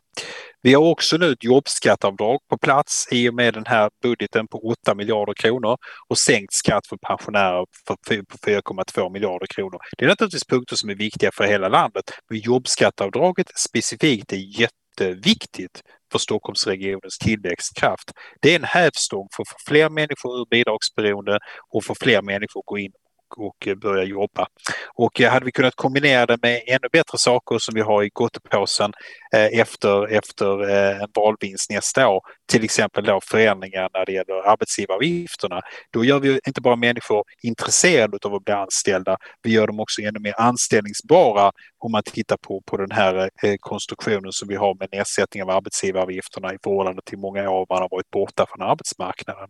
Vi 0.62 0.75
har 0.75 0.83
också 0.83 1.16
nu 1.16 1.33
ett 1.33 1.45
jobbskatteavdrag 1.45 2.38
på 2.50 2.59
plats 2.59 3.09
i 3.11 3.28
och 3.28 3.35
med 3.35 3.54
den 3.54 3.66
här 3.66 3.90
budgeten 4.02 4.49
på 4.49 4.59
8 4.59 4.95
miljarder 4.95 5.35
kronor 5.35 5.76
och 6.09 6.19
sänkt 6.19 6.52
skatt 6.52 6.87
för 6.87 6.97
pensionärer 6.97 7.64
på 7.87 7.97
4,2 8.07 9.12
miljarder 9.12 9.47
kronor. 9.47 9.78
Det 9.99 10.04
är 10.04 10.09
naturligtvis 10.09 10.47
punkter 10.47 10.76
som 10.76 10.90
är 10.90 10.95
viktiga 10.95 11.30
för 11.35 11.45
hela 11.45 11.69
landet, 11.69 12.04
men 12.30 12.38
jobbskatteavdraget 12.38 13.47
specifikt 13.59 14.33
är 14.33 14.61
jätteviktigt 14.61 15.83
för 16.12 16.19
Stockholmsregionens 16.19 17.19
tillväxtkraft. 17.19 18.12
Det 18.40 18.52
är 18.52 18.57
en 18.57 18.64
hävstång 18.64 19.29
för 19.37 19.43
att 19.43 19.49
få 19.49 19.57
fler 19.69 19.88
människor 19.90 20.40
ur 20.40 20.47
bidragsberoende 20.50 21.38
och 21.69 21.85
få 21.85 21.95
fler 22.00 22.23
människor 22.23 22.61
att 22.61 22.67
gå 22.67 22.79
in 22.79 22.93
och 23.37 23.68
eh, 23.68 23.75
börja 23.75 24.04
jobba. 24.04 24.46
Och 24.94 25.20
eh, 25.20 25.30
hade 25.30 25.44
vi 25.44 25.52
kunnat 25.52 25.75
kombinera 25.75 26.26
det 26.26 26.38
med 26.42 26.62
ännu 26.66 26.88
bättre 26.92 27.18
saker 27.18 27.58
som 27.58 27.75
vi 27.75 27.80
har 27.80 28.02
i 28.02 28.10
gottepåsen 28.12 28.92
eh, 29.34 29.60
efter, 29.60 30.06
efter 30.06 30.68
en 31.02 31.08
valvinst 31.14 31.70
nästa 31.70 32.08
år, 32.08 32.20
till 32.49 32.64
exempel 32.64 33.04
då 33.04 33.20
förändringar 33.22 33.88
när 33.94 34.06
det 34.06 34.12
gäller 34.12 34.49
arbetsgivaravgifterna, 34.49 35.60
då 35.90 36.04
gör 36.04 36.18
vi 36.18 36.40
inte 36.46 36.60
bara 36.60 36.76
människor 36.76 37.25
intresserade 37.42 38.18
av 38.25 38.34
att 38.34 38.44
bli 38.44 38.54
anställda, 38.54 39.16
vi 39.42 39.50
gör 39.52 39.66
dem 39.66 39.80
också 39.80 40.02
ännu 40.02 40.18
mer 40.18 40.34
anställningsbara 40.38 41.52
om 41.78 41.92
man 41.92 42.02
tittar 42.02 42.37
på, 42.37 42.62
på 42.66 42.76
den 42.76 42.90
här 42.90 43.30
konstruktionen 43.60 44.32
som 44.32 44.49
vi 44.49 44.56
har 44.56 44.75
med 44.75 44.88
nedsättning 44.92 45.42
av 45.42 45.50
arbetsgivaravgifterna 45.50 46.54
i 46.54 46.58
förhållande 46.64 47.02
till 47.04 47.18
många 47.18 47.50
år 47.50 47.66
man 47.70 47.82
har 47.82 47.88
varit 47.90 48.10
borta 48.10 48.46
från 48.49 48.68
arbetsmarknaden. 48.68 49.49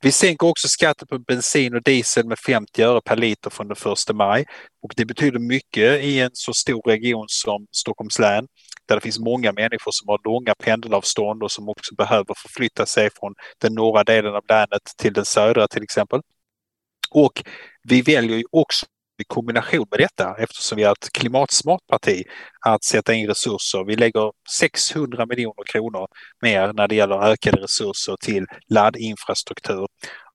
Vi 0.00 0.12
sänker 0.12 0.46
också 0.46 0.68
skatten 0.68 1.08
på 1.08 1.18
bensin 1.18 1.74
och 1.74 1.82
diesel 1.82 2.26
med 2.26 2.38
50 2.38 2.82
öre 2.82 3.00
per 3.04 3.16
liter 3.16 3.50
från 3.50 3.68
den 3.68 3.76
1 4.10 4.16
maj 4.16 4.44
och 4.82 4.92
det 4.96 5.04
betyder 5.04 5.38
mycket 5.38 6.02
i 6.04 6.20
en 6.20 6.30
så 6.32 6.52
stor 6.54 6.82
region 6.82 7.24
som 7.28 7.66
Stockholms 7.70 8.18
län 8.18 8.46
där 8.88 8.94
det 8.94 9.00
finns 9.00 9.18
många 9.18 9.52
människor 9.52 9.90
som 9.90 10.08
har 10.08 10.20
långa 10.24 10.54
pendelavstånd 10.54 11.42
och 11.42 11.52
som 11.52 11.68
också 11.68 11.94
behöver 11.94 12.34
förflytta 12.42 12.86
sig 12.86 13.10
från 13.20 13.34
den 13.58 13.74
norra 13.74 14.04
delen 14.04 14.34
av 14.34 14.42
länet 14.48 14.82
till 14.98 15.12
den 15.12 15.24
södra 15.24 15.68
till 15.68 15.82
exempel. 15.82 16.20
Och 17.10 17.44
vi 17.88 18.02
väljer 18.02 18.36
ju 18.36 18.44
också 18.50 18.86
i 19.22 19.24
kombination 19.26 19.86
med 19.90 20.00
detta, 20.00 20.34
eftersom 20.38 20.76
vi 20.76 20.82
är 20.82 20.92
ett 20.92 21.12
klimatsmart 21.12 21.86
parti, 21.90 22.22
att 22.66 22.84
sätta 22.84 23.14
in 23.14 23.28
resurser. 23.28 23.84
Vi 23.86 23.96
lägger 23.96 24.32
600 24.58 25.26
miljoner 25.26 25.64
kronor 25.72 26.06
mer 26.42 26.72
när 26.72 26.88
det 26.88 26.94
gäller 26.94 27.22
ökade 27.22 27.62
resurser 27.62 28.16
till 28.20 28.46
laddinfrastruktur. 28.68 29.86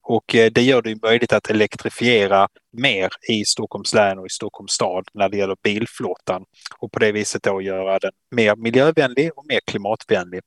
Och 0.09 0.35
eh, 0.35 0.51
det 0.51 0.61
gör 0.61 0.81
det 0.81 1.01
möjligt 1.01 1.33
att 1.33 1.49
elektrifiera 1.49 2.47
mer 2.77 3.09
i 3.29 3.45
Stockholms 3.45 3.93
län 3.93 4.19
och 4.19 4.25
i 4.25 4.29
Stockholms 4.29 4.71
stad 4.71 5.07
när 5.13 5.29
det 5.29 5.37
gäller 5.37 5.55
bilflottan 5.63 6.43
och 6.79 6.91
på 6.91 6.99
det 6.99 7.11
viset 7.11 7.43
då 7.43 7.61
göra 7.61 7.99
den 7.99 8.11
mer 8.35 8.55
miljövänlig 8.55 9.31
och 9.35 9.45
mer 9.47 9.59
klimatvänlig. 9.67 10.41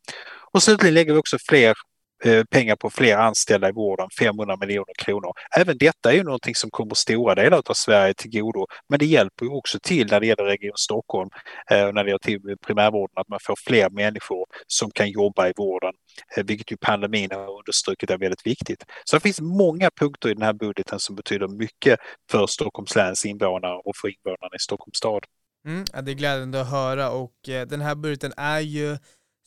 Och 0.53 0.63
slutligen 0.63 0.95
lägger 0.95 1.13
vi 1.13 1.19
också 1.19 1.37
fler 1.49 1.75
Eh, 2.25 2.45
pengar 2.45 2.77
på 2.77 2.91
fler 2.91 3.17
anställda 3.17 3.69
i 3.69 3.73
vården, 3.73 4.09
500 4.19 4.57
miljoner 4.57 4.95
kronor. 4.99 5.33
Även 5.57 5.79
detta 5.79 6.13
är 6.13 6.17
ju 6.17 6.23
någonting 6.23 6.55
som 6.55 6.71
kommer 6.71 6.95
stora 6.95 7.35
delar 7.35 7.63
av 7.67 7.75
Sverige 7.75 8.15
till 8.15 8.31
godo. 8.31 8.67
Men 8.89 8.99
det 8.99 9.07
hjälper 9.07 9.45
ju 9.45 9.51
också 9.51 9.79
till 9.83 10.07
när 10.11 10.21
det 10.21 10.27
gäller 10.27 10.45
Region 10.45 10.77
Stockholm 10.77 11.31
eh, 11.71 11.93
när 11.93 12.05
det 12.05 12.11
gäller 12.11 12.19
till 12.19 12.41
primärvården 12.67 13.15
att 13.17 13.29
man 13.29 13.39
får 13.43 13.57
fler 13.67 13.91
människor 13.91 14.47
som 14.67 14.91
kan 14.91 15.11
jobba 15.11 15.49
i 15.49 15.53
vården, 15.57 15.93
eh, 16.37 16.45
vilket 16.45 16.73
ju 16.73 16.77
pandemin 16.77 17.31
har 17.31 17.59
understrukit 17.59 18.11
är 18.11 18.19
väldigt 18.19 18.47
viktigt. 18.47 18.85
Så 19.05 19.17
det 19.17 19.21
finns 19.21 19.41
många 19.41 19.91
punkter 19.91 20.29
i 20.29 20.35
den 20.35 20.43
här 20.43 20.53
budgeten 20.53 20.99
som 20.99 21.17
betyder 21.17 21.49
mycket 21.49 21.99
för 22.31 22.47
Stockholms 22.47 22.97
läns 22.97 23.27
invånare 23.27 23.81
och 23.85 23.97
för 23.97 24.09
invånarna 24.09 24.57
i 24.57 24.59
Stockholms 24.59 24.97
stad. 24.97 25.25
Mm, 25.67 25.85
det 26.05 26.11
är 26.11 26.15
glädjande 26.15 26.61
att 26.61 26.71
höra 26.71 27.11
och 27.11 27.33
den 27.45 27.81
här 27.81 27.95
budgeten 27.95 28.33
är 28.37 28.61
ju 28.61 28.99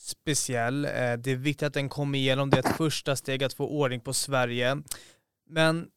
speciell. 0.03 0.86
Eh, 0.86 0.91
det 0.91 1.31
är 1.31 1.36
viktigt 1.36 1.67
att 1.67 1.74
den 1.74 1.89
kommer 1.89 2.17
igenom. 2.17 2.50
Det 2.50 2.57
är 2.57 2.69
ett 2.69 2.77
första 2.77 3.15
steg 3.15 3.43
att 3.43 3.53
få 3.53 3.67
ordning 3.67 4.00
på 4.00 4.13
Sverige. 4.13 4.77
Men 5.50 5.88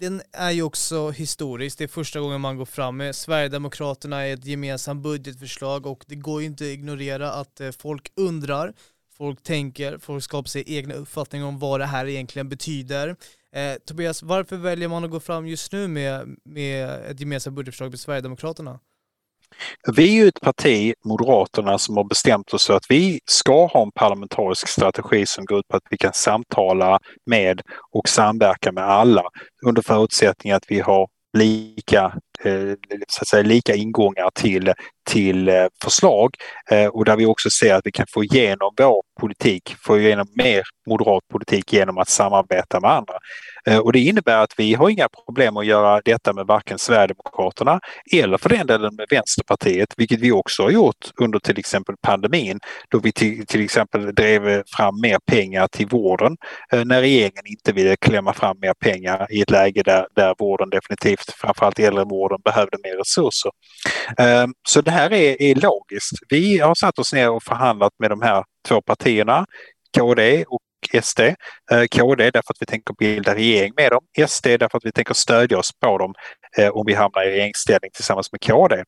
den 0.00 0.22
är 0.32 0.50
ju 0.50 0.62
också 0.62 1.10
historisk. 1.10 1.78
Det 1.78 1.84
är 1.84 1.88
första 1.88 2.20
gången 2.20 2.40
man 2.40 2.56
går 2.56 2.64
fram 2.64 2.96
med 2.96 3.16
Sverigedemokraterna 3.16 4.28
i 4.28 4.32
ett 4.32 4.44
gemensamt 4.44 5.02
budgetförslag 5.02 5.86
och 5.86 6.04
det 6.06 6.16
går 6.16 6.40
ju 6.40 6.46
inte 6.46 6.64
att 6.64 6.68
ignorera 6.68 7.32
att 7.32 7.60
eh, 7.60 7.70
folk 7.70 8.12
undrar, 8.16 8.74
folk 9.16 9.42
tänker, 9.42 9.98
folk 9.98 10.24
skapar 10.24 10.48
sig 10.48 10.64
egna 10.66 10.94
uppfattningar 10.94 11.46
om 11.46 11.58
vad 11.58 11.80
det 11.80 11.86
här 11.86 12.06
egentligen 12.06 12.48
betyder. 12.48 13.16
Eh, 13.52 13.74
Tobias, 13.74 14.22
varför 14.22 14.56
väljer 14.56 14.88
man 14.88 15.04
att 15.04 15.10
gå 15.10 15.20
fram 15.20 15.46
just 15.46 15.72
nu 15.72 15.88
med, 15.88 16.36
med 16.44 16.88
ett 16.88 17.20
gemensamt 17.20 17.56
budgetförslag 17.56 17.90
med 17.90 18.00
Sverigedemokraterna? 18.00 18.80
Vi 19.96 20.08
är 20.18 20.22
ju 20.22 20.28
ett 20.28 20.40
parti, 20.40 20.94
Moderaterna, 21.04 21.78
som 21.78 21.96
har 21.96 22.04
bestämt 22.04 22.54
oss 22.54 22.66
för 22.66 22.74
att 22.74 22.86
vi 22.88 23.20
ska 23.24 23.66
ha 23.66 23.82
en 23.82 23.92
parlamentarisk 23.92 24.68
strategi 24.68 25.26
som 25.26 25.44
går 25.44 25.58
ut 25.58 25.68
på 25.68 25.76
att 25.76 25.82
vi 25.90 25.96
kan 25.96 26.12
samtala 26.12 26.98
med 27.26 27.62
och 27.92 28.08
samverka 28.08 28.72
med 28.72 28.84
alla 28.84 29.22
under 29.66 29.82
förutsättning 29.82 30.52
att 30.52 30.64
vi 30.68 30.80
har 30.80 31.08
lika, 31.38 32.14
Eh, 32.44 32.74
så 33.08 33.22
att 33.22 33.28
säga, 33.28 33.42
lika 33.42 33.74
ingångar 33.74 34.30
till, 34.34 34.72
till 35.10 35.48
eh, 35.48 35.66
förslag 35.84 36.34
eh, 36.70 36.86
och 36.86 37.04
där 37.04 37.16
vi 37.16 37.26
också 37.26 37.50
ser 37.50 37.74
att 37.74 37.86
vi 37.86 37.92
kan 37.92 38.06
få 38.12 38.24
igenom 38.24 38.74
vår 38.76 39.02
politik, 39.20 39.76
få 39.80 39.98
igenom 39.98 40.26
mer 40.34 40.62
moderat 40.86 41.22
politik 41.32 41.72
genom 41.72 41.98
att 41.98 42.08
samarbeta 42.08 42.80
med 42.80 42.90
andra. 42.90 43.14
Och 43.82 43.92
det 43.92 44.00
innebär 44.00 44.38
att 44.38 44.54
vi 44.56 44.74
har 44.74 44.90
inga 44.90 45.08
problem 45.08 45.56
att 45.56 45.66
göra 45.66 46.00
detta 46.04 46.32
med 46.32 46.46
varken 46.46 46.78
Sverigedemokraterna 46.78 47.80
eller 48.14 48.38
för 48.38 48.48
den 48.48 48.66
delen 48.66 48.94
med 48.94 49.06
Vänsterpartiet, 49.10 49.94
vilket 49.96 50.20
vi 50.20 50.32
också 50.32 50.62
har 50.62 50.70
gjort 50.70 51.10
under 51.20 51.38
till 51.38 51.58
exempel 51.58 51.94
pandemin 52.02 52.58
då 52.88 52.98
vi 52.98 53.12
till, 53.12 53.46
till 53.46 53.64
exempel 53.64 54.14
drev 54.14 54.62
fram 54.76 55.00
mer 55.00 55.18
pengar 55.26 55.68
till 55.68 55.86
vården 55.86 56.36
när 56.84 57.00
regeringen 57.00 57.42
inte 57.46 57.72
ville 57.72 57.96
klämma 57.96 58.32
fram 58.32 58.56
mer 58.60 58.74
pengar 58.74 59.26
i 59.30 59.40
ett 59.40 59.50
läge 59.50 59.82
där, 59.82 60.06
där 60.16 60.34
vården 60.38 60.70
definitivt, 60.70 61.32
framförallt 61.32 61.78
äldrevården, 61.78 62.27
behövde 62.44 62.76
mer 62.82 62.96
resurser. 62.96 63.50
Ehm, 64.18 64.52
så 64.68 64.80
det 64.80 64.90
här 64.90 65.12
är, 65.12 65.42
är 65.42 65.54
logiskt. 65.54 66.12
Vi 66.28 66.58
har 66.58 66.74
satt 66.74 66.98
oss 66.98 67.12
ner 67.12 67.30
och 67.30 67.42
förhandlat 67.42 67.92
med 67.98 68.10
de 68.10 68.22
här 68.22 68.44
två 68.68 68.82
partierna, 68.82 69.46
KD 69.98 70.44
och 70.48 70.62
SD. 71.02 71.20
Ehm, 71.20 71.88
KD 71.90 72.24
därför 72.24 72.52
att 72.52 72.60
vi 72.60 72.66
tänker 72.66 72.94
bilda 72.98 73.34
regering 73.34 73.72
med 73.76 73.92
dem. 73.92 74.28
SD 74.28 74.46
därför 74.46 74.78
att 74.78 74.84
vi 74.84 74.92
tänker 74.92 75.14
stödja 75.14 75.58
oss 75.58 75.70
på 75.80 75.98
dem 75.98 76.14
eh, 76.58 76.68
om 76.68 76.84
vi 76.86 76.94
hamnar 76.94 77.22
i 77.22 77.30
regeringsställning 77.30 77.90
tillsammans 77.94 78.32
med 78.32 78.40
KD. 78.40 78.84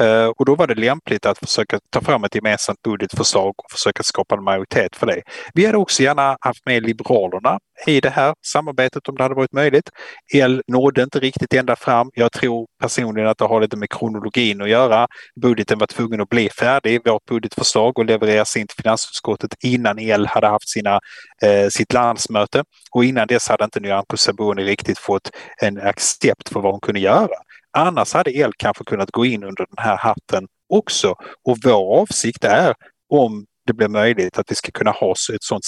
Eh, 0.00 0.26
och 0.26 0.44
då 0.44 0.54
var 0.54 0.66
det 0.66 0.74
lämpligt 0.74 1.26
att 1.26 1.38
försöka 1.38 1.78
ta 1.90 2.00
fram 2.00 2.24
ett 2.24 2.34
gemensamt 2.34 2.82
budgetförslag 2.82 3.54
och 3.56 3.70
försöka 3.70 4.02
skapa 4.02 4.34
en 4.34 4.44
majoritet 4.44 4.96
för 4.96 5.06
det. 5.06 5.22
Vi 5.54 5.66
hade 5.66 5.78
också 5.78 6.02
gärna 6.02 6.36
haft 6.40 6.66
med 6.66 6.82
Liberalerna 6.82 7.58
i 7.86 8.00
det 8.00 8.10
här 8.10 8.34
samarbetet 8.46 9.08
om 9.08 9.16
det 9.16 9.22
hade 9.22 9.34
varit 9.34 9.52
möjligt. 9.52 9.90
L 10.34 10.62
nådde 10.66 11.02
inte 11.02 11.20
riktigt 11.20 11.54
ända 11.54 11.76
fram. 11.76 12.10
Jag 12.14 12.32
tror 12.32 12.66
personligen 12.82 13.28
att 13.28 13.38
det 13.38 13.44
har 13.44 13.60
lite 13.60 13.76
med 13.76 13.90
kronologin 13.90 14.62
att 14.62 14.68
göra. 14.68 15.06
Budgeten 15.40 15.78
var 15.78 15.86
tvungen 15.86 16.20
att 16.20 16.28
bli 16.28 16.50
färdig, 16.50 17.00
vårt 17.08 17.24
budgetförslag 17.24 17.98
och 17.98 18.04
levereras 18.04 18.56
in 18.56 18.66
till 18.66 18.82
finansutskottet 18.82 19.54
innan 19.64 19.98
L 19.98 20.26
hade 20.26 20.46
haft 20.46 20.68
sina, 20.68 21.00
eh, 21.42 21.68
sitt 21.68 21.92
landsmöte 21.92 22.64
och 22.90 23.04
innan 23.04 23.26
dess 23.26 23.48
hade 23.48 23.64
inte 23.64 23.80
Nyamko 23.80 24.16
Sabuni 24.16 24.64
riktigt 24.64 24.98
fått 24.98 25.30
en 25.62 25.80
accept 25.80 26.48
för 26.48 26.60
vad 26.60 26.72
hon 26.72 26.80
kunde 26.80 27.00
göra. 27.00 27.36
Annars 27.72 28.12
hade 28.12 28.30
el 28.30 28.52
kanske 28.56 28.84
kunnat 28.84 29.10
gå 29.10 29.24
in 29.24 29.42
under 29.42 29.66
den 29.66 29.84
här 29.84 29.96
hatten 29.96 30.46
också. 30.68 31.14
Och 31.44 31.56
vår 31.64 32.00
avsikt 32.00 32.44
är, 32.44 32.74
om 33.08 33.46
det 33.66 33.72
blir 33.72 33.88
möjligt, 33.88 34.38
att 34.38 34.50
vi 34.50 34.54
ska 34.54 34.70
kunna 34.70 34.90
ha 34.90 35.12
ett 35.12 35.42
sådant 35.42 35.64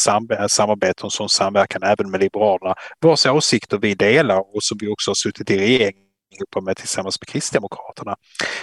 samarbete 0.50 1.00
och 1.00 1.04
en 1.04 1.10
sån 1.10 1.28
samverkan 1.28 1.82
även 1.82 2.10
med 2.10 2.20
Liberalerna 2.20 2.74
vars 3.00 3.26
åsikter 3.26 3.78
vi 3.78 3.94
delar 3.94 4.38
och 4.38 4.62
som 4.62 4.78
vi 4.80 4.88
också 4.88 5.10
har 5.10 5.14
suttit 5.14 5.50
i 5.50 5.58
regeringen 5.58 6.02
ihop 6.32 6.64
med 6.64 6.76
tillsammans 6.76 7.20
med 7.20 7.28
Kristdemokraterna. 7.28 8.16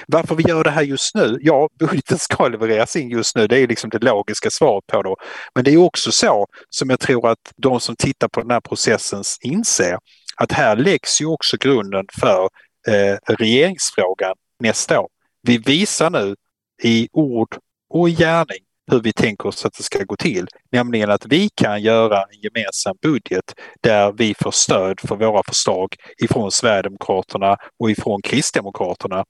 Varför 0.08 0.36
vi 0.36 0.44
gör 0.44 0.64
det 0.64 0.70
här 0.70 0.82
just 0.82 1.16
nu? 1.16 1.38
Ja, 1.42 1.70
budgeten 1.80 2.20
ska 2.20 2.48
levereras 2.48 2.96
in 2.96 3.10
just 3.10 3.36
nu. 3.36 3.48
Det 3.48 3.60
är 3.60 3.68
liksom 3.68 3.90
det 3.90 4.04
logiska 4.04 4.50
svaret 4.50 4.88
på 4.88 5.02
det. 5.04 5.16
Men 5.56 5.64
det 5.64 5.74
är 5.74 5.78
också 5.78 6.12
så 6.12 6.48
som 6.70 6.90
jag 6.90 7.00
tror 7.00 7.30
att 7.30 7.54
de 7.58 7.80
som 7.80 7.96
tittar 7.96 8.28
på 8.28 8.42
den 8.42 8.52
här 8.52 8.62
processen 8.62 9.24
inser 9.42 9.98
att 10.36 10.52
här 10.52 10.76
läggs 10.76 11.22
ju 11.22 11.26
också 11.26 11.58
grunden 11.58 12.06
för 12.20 12.50
eh, 12.90 13.18
regeringsfrågan 13.28 14.36
nästa 14.60 15.00
år. 15.00 15.10
Vi 15.42 15.58
visar 15.58 16.10
nu 16.10 16.36
i 16.84 17.10
ord 17.12 17.58
och 17.90 18.10
gärning 18.10 18.60
hur 18.92 19.02
vi 19.02 19.14
tänker 19.14 19.48
oss 19.48 19.66
att 19.66 19.74
det 19.74 19.84
ska 19.84 20.04
gå 20.04 20.16
till. 20.16 20.48
Nämligen 20.72 21.12
att 21.12 21.26
vi 21.26 21.50
kan 21.56 21.82
göra 21.82 22.18
en 22.22 22.40
gemensam 22.40 22.98
budget 23.02 23.54
där 23.82 24.12
vi 24.12 24.36
får 24.40 24.52
stöd 24.52 25.00
för 25.00 25.16
våra 25.16 25.44
förslag 25.44 25.96
ifrån 26.18 26.52
Sverigedemokraterna 26.52 27.58
och 27.80 27.92
ifrån 27.92 28.22
Kristdemokraterna. 28.22 29.26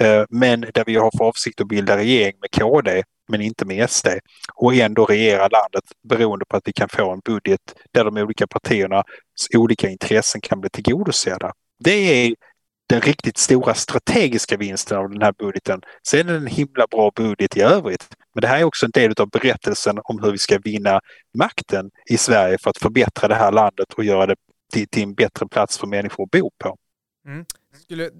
Eh, 0.00 0.24
men 0.30 0.60
där 0.60 0.84
vi 0.86 0.96
har 0.96 1.10
för 1.18 1.24
avsikt 1.24 1.60
att 1.60 1.68
bilda 1.68 1.96
regering 1.96 2.34
med 2.40 2.50
KD 2.50 3.02
men 3.28 3.40
inte 3.40 3.64
med 3.64 3.90
SD 3.90 4.08
och 4.54 4.74
ändå 4.74 5.04
regera 5.04 5.48
landet 5.48 5.84
beroende 6.08 6.44
på 6.44 6.56
att 6.56 6.62
vi 6.68 6.72
kan 6.72 6.88
få 6.88 7.12
en 7.12 7.20
budget 7.24 7.60
där 7.94 8.04
de 8.04 8.16
olika 8.16 8.46
partiernas 8.46 9.04
olika 9.54 9.88
intressen 9.88 10.40
kan 10.40 10.60
bli 10.60 10.70
tillgodosedda. 10.70 11.52
Det 11.84 11.90
är 12.26 12.34
den 12.86 13.00
riktigt 13.00 13.38
stora 13.38 13.74
strategiska 13.74 14.56
vinsten 14.56 14.98
av 14.98 15.10
den 15.10 15.22
här 15.22 15.32
budgeten. 15.38 15.80
Sen 16.06 16.28
är 16.28 16.32
det 16.32 16.38
en 16.38 16.46
himla 16.46 16.86
bra 16.90 17.10
budget 17.16 17.56
i 17.56 17.60
övrigt. 17.60 18.08
Men 18.34 18.40
det 18.40 18.48
här 18.48 18.58
är 18.58 18.64
också 18.64 18.86
en 18.86 18.90
del 18.90 19.14
av 19.20 19.28
berättelsen 19.28 19.98
om 20.04 20.22
hur 20.22 20.32
vi 20.32 20.38
ska 20.38 20.58
vinna 20.58 21.00
makten 21.38 21.90
i 22.10 22.16
Sverige 22.16 22.58
för 22.58 22.70
att 22.70 22.78
förbättra 22.78 23.28
det 23.28 23.34
här 23.34 23.52
landet 23.52 23.92
och 23.92 24.04
göra 24.04 24.26
det 24.26 24.36
till, 24.72 24.88
till 24.88 25.02
en 25.02 25.14
bättre 25.14 25.48
plats 25.48 25.78
för 25.78 25.86
människor 25.86 26.24
att 26.24 26.30
bo 26.30 26.50
på. 26.58 26.76
Mm. 27.26 27.44
Skulle 27.84 28.10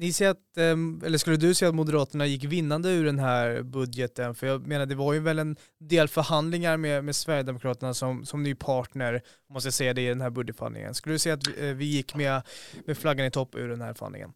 ni 0.00 0.12
ser 0.12 0.28
att, 0.28 0.56
ehm, 0.56 1.02
eller 1.04 1.18
skulle 1.18 1.36
du 1.36 1.54
säga 1.54 1.68
att 1.68 1.74
Moderaterna 1.74 2.26
gick 2.26 2.44
vinnande 2.44 2.90
ur 2.90 3.04
den 3.04 3.18
här 3.18 3.62
budgeten? 3.62 4.34
För 4.34 4.46
jag 4.46 4.66
menar, 4.66 4.86
det 4.86 4.94
var 4.94 5.12
ju 5.12 5.20
väl 5.20 5.38
en 5.38 5.56
del 5.80 6.08
förhandlingar 6.08 6.76
med, 6.76 7.04
med 7.04 7.16
Sverigedemokraterna 7.16 7.94
som, 7.94 8.24
som 8.24 8.42
ny 8.42 8.54
partner, 8.54 9.22
måste 9.50 9.66
jag 9.66 9.74
säga 9.74 9.94
det, 9.94 10.02
i 10.02 10.08
den 10.08 10.20
här 10.20 10.30
budgetförhandlingen. 10.30 10.94
Skulle 10.94 11.14
du 11.14 11.18
säga 11.18 11.34
att 11.34 11.48
vi, 11.48 11.68
eh, 11.68 11.74
vi 11.74 11.84
gick 11.84 12.14
med, 12.14 12.42
med 12.86 12.98
flaggan 12.98 13.26
i 13.26 13.30
topp 13.30 13.54
ur 13.54 13.68
den 13.68 13.80
här 13.80 13.94
förhandlingen? 13.94 14.30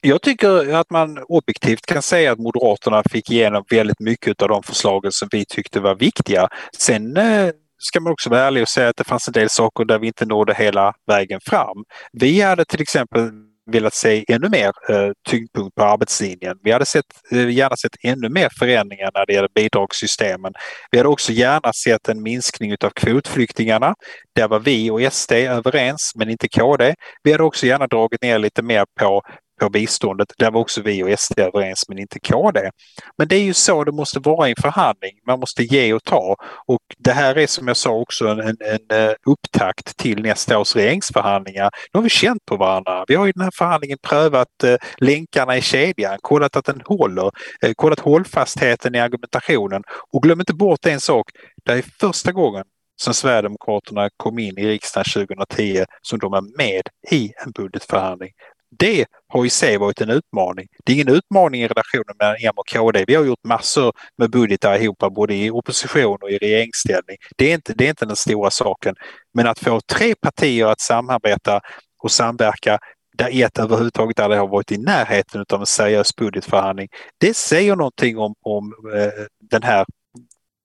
Jag 0.00 0.22
tycker 0.22 0.74
att 0.74 0.90
man 0.90 1.18
objektivt 1.18 1.86
kan 1.86 2.02
säga 2.02 2.32
att 2.32 2.38
Moderaterna 2.38 3.02
fick 3.10 3.30
igenom 3.30 3.64
väldigt 3.70 4.00
mycket 4.00 4.42
av 4.42 4.48
de 4.48 4.62
förslagen 4.62 5.12
som 5.12 5.28
vi 5.30 5.44
tyckte 5.44 5.80
var 5.80 5.94
viktiga. 5.94 6.48
Sen 6.78 7.16
eh, 7.16 7.50
ska 7.78 8.00
man 8.00 8.12
också 8.12 8.30
vara 8.30 8.40
ärlig 8.40 8.62
och 8.62 8.68
säga 8.68 8.88
att 8.88 8.96
det 8.96 9.04
fanns 9.04 9.28
en 9.28 9.32
del 9.32 9.50
saker 9.50 9.84
där 9.84 9.98
vi 9.98 10.06
inte 10.06 10.26
nådde 10.26 10.54
hela 10.54 10.94
vägen 11.06 11.40
fram. 11.40 11.84
Vi 12.12 12.40
hade 12.40 12.64
till 12.64 12.82
exempel 12.82 13.47
velat 13.72 13.94
se 13.94 14.24
ännu 14.28 14.48
mer 14.48 14.72
eh, 14.88 15.10
tyngdpunkt 15.28 15.74
på 15.74 15.82
arbetslinjen. 15.82 16.56
Vi 16.62 16.72
hade 16.72 16.86
sett, 16.86 17.04
eh, 17.32 17.50
gärna 17.50 17.76
sett 17.76 17.96
ännu 18.02 18.28
mer 18.28 18.48
förändringar 18.58 19.10
när 19.14 19.26
det 19.26 19.32
gäller 19.32 19.48
bidragssystemen. 19.54 20.52
Vi 20.90 20.98
hade 20.98 21.08
också 21.08 21.32
gärna 21.32 21.72
sett 21.72 22.08
en 22.08 22.22
minskning 22.22 22.76
av 22.84 22.90
kvotflyktingarna. 22.90 23.94
Där 24.34 24.48
var 24.48 24.58
vi 24.58 24.90
och 24.90 25.12
SD 25.12 25.32
överens, 25.32 26.12
men 26.14 26.30
inte 26.30 26.48
KD. 26.48 26.94
Vi 27.22 27.32
hade 27.32 27.44
också 27.44 27.66
gärna 27.66 27.86
dragit 27.86 28.22
ner 28.22 28.38
lite 28.38 28.62
mer 28.62 28.84
på 29.00 29.22
på 29.58 29.70
biståndet. 29.70 30.32
Där 30.38 30.50
var 30.50 30.60
också 30.60 30.82
vi 30.82 31.02
och 31.02 31.18
SD 31.20 31.38
överens 31.38 31.84
men 31.88 31.98
inte 31.98 32.20
KD. 32.20 32.70
Men 33.18 33.28
det 33.28 33.36
är 33.36 33.42
ju 33.42 33.54
så 33.54 33.84
det 33.84 33.92
måste 33.92 34.20
vara 34.20 34.48
i 34.48 34.50
en 34.50 34.62
förhandling. 34.62 35.12
Man 35.26 35.40
måste 35.40 35.62
ge 35.62 35.92
och 35.92 36.04
ta 36.04 36.36
och 36.66 36.82
det 36.98 37.12
här 37.12 37.38
är 37.38 37.46
som 37.46 37.68
jag 37.68 37.76
sa 37.76 37.90
också 37.90 38.28
en, 38.28 38.40
en, 38.40 38.56
en 38.60 39.08
eh, 39.08 39.14
upptakt 39.26 39.96
till 39.96 40.22
nästa 40.22 40.58
års 40.58 40.76
regeringsförhandlingar. 40.76 41.70
Nu 41.92 41.98
har 41.98 42.02
vi 42.02 42.08
känt 42.08 42.44
på 42.46 42.56
varandra. 42.56 43.04
Vi 43.08 43.14
har 43.14 43.28
i 43.28 43.32
den 43.32 43.44
här 43.44 43.52
förhandlingen 43.54 43.98
prövat 44.02 44.64
eh, 44.64 44.76
länkarna 44.96 45.56
i 45.56 45.62
kedjan, 45.62 46.18
kollat 46.20 46.56
att 46.56 46.64
den 46.64 46.82
håller, 46.84 47.30
eh, 47.62 47.72
kollat 47.76 48.00
hållfastheten 48.00 48.94
i 48.94 49.00
argumentationen 49.00 49.82
och 50.12 50.22
glöm 50.22 50.40
inte 50.40 50.54
bort 50.54 50.86
en 50.86 51.00
sak. 51.00 51.30
Det 51.64 51.72
är 51.72 51.84
första 52.00 52.32
gången 52.32 52.64
som 53.00 53.14
Sverigedemokraterna 53.14 54.10
kom 54.16 54.38
in 54.38 54.58
i 54.58 54.68
riksdagen 54.68 55.26
2010 55.26 55.84
som 56.02 56.18
de 56.18 56.34
är 56.34 56.56
med 56.56 56.82
i 57.10 57.32
en 57.44 57.50
budgetförhandling. 57.50 58.30
Det 58.70 59.06
har 59.28 59.46
i 59.46 59.50
sig 59.50 59.78
varit 59.78 60.00
en 60.00 60.10
utmaning. 60.10 60.66
Det 60.84 60.92
är 60.92 60.94
ingen 60.94 61.08
utmaning 61.08 61.62
i 61.62 61.68
relationen 61.68 62.16
mellan 62.18 62.36
M 62.42 62.52
och 62.56 62.68
KD. 62.68 63.04
Vi 63.06 63.14
har 63.14 63.24
gjort 63.24 63.44
massor 63.44 63.92
med 64.18 64.30
budgetar 64.30 64.82
ihop 64.82 64.98
både 64.98 65.34
i 65.34 65.50
opposition 65.50 66.18
och 66.22 66.30
i 66.30 66.38
regeringsställning. 66.38 67.16
Det 67.36 67.50
är 67.50 67.54
inte, 67.54 67.72
det 67.74 67.84
är 67.84 67.88
inte 67.90 68.06
den 68.06 68.16
stora 68.16 68.50
saken. 68.50 68.94
Men 69.34 69.46
att 69.46 69.58
få 69.58 69.80
tre 69.80 70.14
partier 70.14 70.66
att 70.66 70.80
samarbeta 70.80 71.60
och 72.02 72.10
samverka 72.10 72.78
där 73.18 73.44
ett 73.44 73.58
överhuvudtaget 73.58 74.20
aldrig 74.20 74.40
har 74.40 74.48
varit 74.48 74.72
i 74.72 74.78
närheten 74.78 75.44
av 75.52 75.60
en 75.60 75.66
seriös 75.66 76.16
budgetförhandling. 76.16 76.88
Det 77.18 77.36
säger 77.36 77.76
någonting 77.76 78.18
om, 78.18 78.34
om 78.42 78.74
eh, 78.94 79.24
den 79.50 79.62
här 79.62 79.84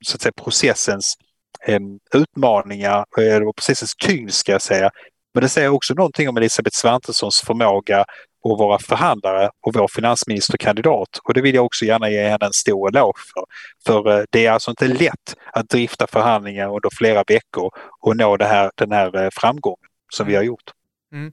så 0.05 0.15
att 0.15 0.21
säga, 0.21 0.33
processens 0.43 1.13
eh, 1.67 1.79
utmaningar 2.13 3.05
eh, 3.17 3.35
eller 3.35 3.53
processens 3.53 3.95
tyngd 3.95 4.33
ska 4.33 4.51
jag 4.51 4.61
säga. 4.61 4.91
Men 5.33 5.43
det 5.43 5.49
säger 5.49 5.69
också 5.69 5.93
någonting 5.93 6.29
om 6.29 6.37
Elisabeth 6.37 6.75
Svantessons 6.75 7.41
förmåga 7.41 8.05
att 8.51 8.59
vara 8.59 8.79
förhandlare 8.79 9.49
och 9.61 9.73
vår 9.73 9.87
finansministerkandidat. 9.87 11.17
Och 11.23 11.33
det 11.33 11.41
vill 11.41 11.55
jag 11.55 11.65
också 11.65 11.85
gärna 11.85 12.09
ge 12.09 12.23
henne 12.23 12.45
en 12.45 12.53
stor 12.53 12.89
eloge 12.89 13.19
för. 13.33 13.45
För 13.85 14.19
eh, 14.19 14.25
det 14.29 14.45
är 14.45 14.51
alltså 14.51 14.71
inte 14.71 14.87
lätt 14.87 15.35
att 15.53 15.69
drifta 15.69 16.07
förhandlingar 16.07 16.75
under 16.75 16.89
flera 16.97 17.23
veckor 17.27 17.71
och 18.01 18.17
nå 18.17 18.37
det 18.37 18.45
här, 18.45 18.71
den 18.75 18.91
här 18.91 19.23
eh, 19.23 19.29
framgången 19.33 19.89
som 20.13 20.27
vi 20.27 20.35
har 20.35 20.43
gjort. 20.43 20.71
Mm. 21.13 21.31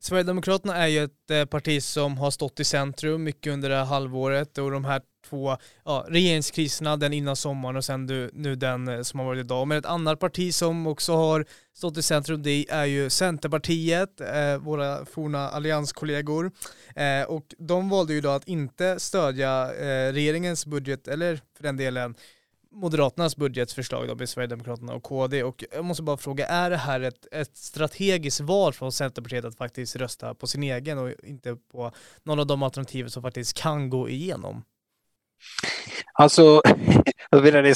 Sverigedemokraterna 0.00 0.76
är 0.76 0.86
ju 0.86 1.04
ett 1.04 1.30
eh, 1.30 1.44
parti 1.44 1.82
som 1.82 2.18
har 2.18 2.30
stått 2.30 2.60
i 2.60 2.64
centrum 2.64 3.24
mycket 3.24 3.52
under 3.52 3.68
det 3.68 3.76
här 3.76 3.84
halvåret 3.84 4.58
och 4.58 4.70
de 4.70 4.84
här 4.84 5.00
två 5.28 5.56
ja, 5.84 6.04
regeringskriserna, 6.08 6.96
den 6.96 7.12
innan 7.12 7.36
sommaren 7.36 7.76
och 7.76 7.84
sen 7.84 8.06
du, 8.06 8.30
nu 8.32 8.56
den 8.56 8.88
eh, 8.88 9.02
som 9.02 9.20
har 9.20 9.26
varit 9.26 9.44
idag. 9.44 9.68
Men 9.68 9.78
ett 9.78 9.86
annat 9.86 10.20
parti 10.20 10.54
som 10.54 10.86
också 10.86 11.16
har 11.16 11.44
stått 11.74 11.96
i 11.96 12.02
centrum 12.02 12.42
det 12.42 12.66
är 12.70 12.84
ju 12.84 13.10
Centerpartiet, 13.10 14.20
eh, 14.20 14.58
våra 14.58 15.04
forna 15.04 15.48
allianskollegor. 15.48 16.50
Eh, 16.96 17.22
och 17.28 17.54
de 17.58 17.88
valde 17.88 18.14
ju 18.14 18.20
då 18.20 18.30
att 18.30 18.48
inte 18.48 19.00
stödja 19.00 19.74
eh, 19.74 20.12
regeringens 20.12 20.66
budget, 20.66 21.08
eller 21.08 21.40
för 21.56 21.62
den 21.62 21.76
delen 21.76 22.14
Moderaternas 22.76 23.36
budgetförslag 23.36 24.08
då 24.08 24.14
med 24.14 24.28
Sverigedemokraterna 24.28 24.94
och 24.94 25.02
KD 25.02 25.42
och 25.42 25.64
jag 25.72 25.84
måste 25.84 26.02
bara 26.02 26.16
fråga, 26.16 26.46
är 26.46 26.70
det 26.70 26.76
här 26.76 27.00
ett, 27.00 27.26
ett 27.32 27.56
strategiskt 27.56 28.40
val 28.40 28.72
från 28.72 28.92
Centerpartiet 28.92 29.44
att 29.44 29.56
faktiskt 29.56 29.96
rösta 29.96 30.34
på 30.34 30.46
sin 30.46 30.62
egen 30.62 30.98
och 30.98 31.10
inte 31.22 31.56
på 31.72 31.92
någon 32.22 32.38
av 32.38 32.46
de 32.46 32.62
alternativ 32.62 33.08
som 33.08 33.22
faktiskt 33.22 33.54
kan 33.54 33.90
gå 33.90 34.08
igenom? 34.08 34.64
Alltså, 36.18 36.62
huruvida 37.30 37.62
det, 37.62 37.74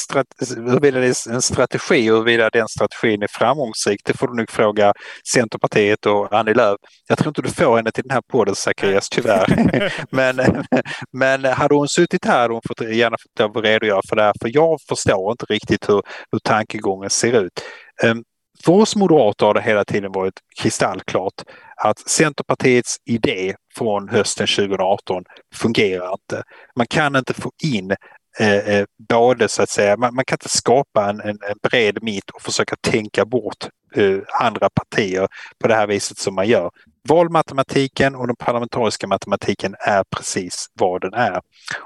huruvida 0.56 1.00
det 1.00 1.06
är 1.06 1.32
en 1.34 1.42
strategi 1.42 2.10
och 2.10 2.16
huruvida 2.16 2.50
den 2.50 2.68
strategin 2.68 3.22
är 3.22 3.28
framgångsrik, 3.30 4.00
det 4.04 4.18
får 4.18 4.28
du 4.28 4.34
nog 4.34 4.50
fråga 4.50 4.92
Centerpartiet 5.32 6.06
och 6.06 6.32
Annie 6.32 6.54
Lööf. 6.54 6.76
Jag 7.08 7.18
tror 7.18 7.28
inte 7.28 7.42
du 7.42 7.48
får 7.48 7.76
henne 7.76 7.90
till 7.90 8.04
den 8.04 8.14
här 8.14 8.22
podden 8.32 8.54
Zacharias, 8.54 9.08
tyvärr. 9.08 9.92
men, 10.10 10.64
men 11.12 11.44
hade 11.44 11.74
hon 11.74 11.88
suttit 11.88 12.24
här 12.24 12.40
hade 12.40 12.54
hon 12.54 12.62
fått, 12.68 12.80
gärna 12.80 13.16
fått 13.52 13.64
redogöra 13.64 14.00
för 14.08 14.16
det 14.16 14.22
här, 14.22 14.34
för 14.42 14.50
jag 14.54 14.78
förstår 14.88 15.30
inte 15.30 15.46
riktigt 15.46 15.88
hur, 15.88 16.02
hur 16.32 16.38
tankegången 16.38 17.10
ser 17.10 17.42
ut. 17.44 17.64
Ehm, 18.02 18.22
för 18.64 18.72
oss 18.72 18.96
moderater 18.96 19.46
har 19.46 19.54
det 19.54 19.62
hela 19.62 19.84
tiden 19.84 20.12
varit 20.12 20.34
kristallklart 20.62 21.34
att 21.76 21.98
Centerpartiets 21.98 22.96
idé 23.04 23.54
från 23.74 24.08
hösten 24.08 24.46
2018 24.46 25.24
fungerar 25.54 26.12
inte. 26.12 26.42
Man 26.76 26.86
kan 26.86 27.16
inte 27.16 27.34
få 27.34 27.50
in 27.64 27.90
eh, 28.38 28.68
eh, 28.68 28.84
både 29.08 29.48
så 29.48 29.62
att 29.62 29.70
säga, 29.70 29.96
man, 29.96 30.14
man, 30.14 30.24
kan 30.24 30.34
inte 30.34 30.58
skapa 30.58 31.10
en, 31.10 31.20
en, 31.20 31.28
en 31.28 31.58
bred 31.70 31.98
mitt 32.02 32.30
och 32.30 32.42
försöka 32.42 32.76
tänka 32.80 33.24
bort 33.24 33.68
eh, 33.96 34.18
andra 34.40 34.68
partier 34.70 35.28
på 35.58 35.68
det 35.68 35.74
här 35.74 35.86
viset 35.86 36.18
som 36.18 36.34
man 36.34 36.48
gör. 36.48 36.70
Valmatematiken 37.08 38.14
och 38.14 38.26
den 38.26 38.36
parlamentariska 38.36 39.06
matematiken 39.06 39.74
är 39.80 40.04
precis 40.16 40.66
vad 40.74 41.00
den 41.00 41.14
är. 41.14 41.40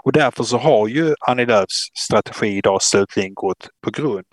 Och 0.04 0.12
därför 0.12 0.44
så 0.44 0.58
har 0.58 0.88
ju 0.88 1.14
Annie 1.20 1.46
Lööfs 1.46 1.88
strategi 2.06 2.46
idag 2.46 2.82
slutligen 2.82 3.34
gått 3.34 3.68
på 3.84 3.90
grund. 3.90 4.26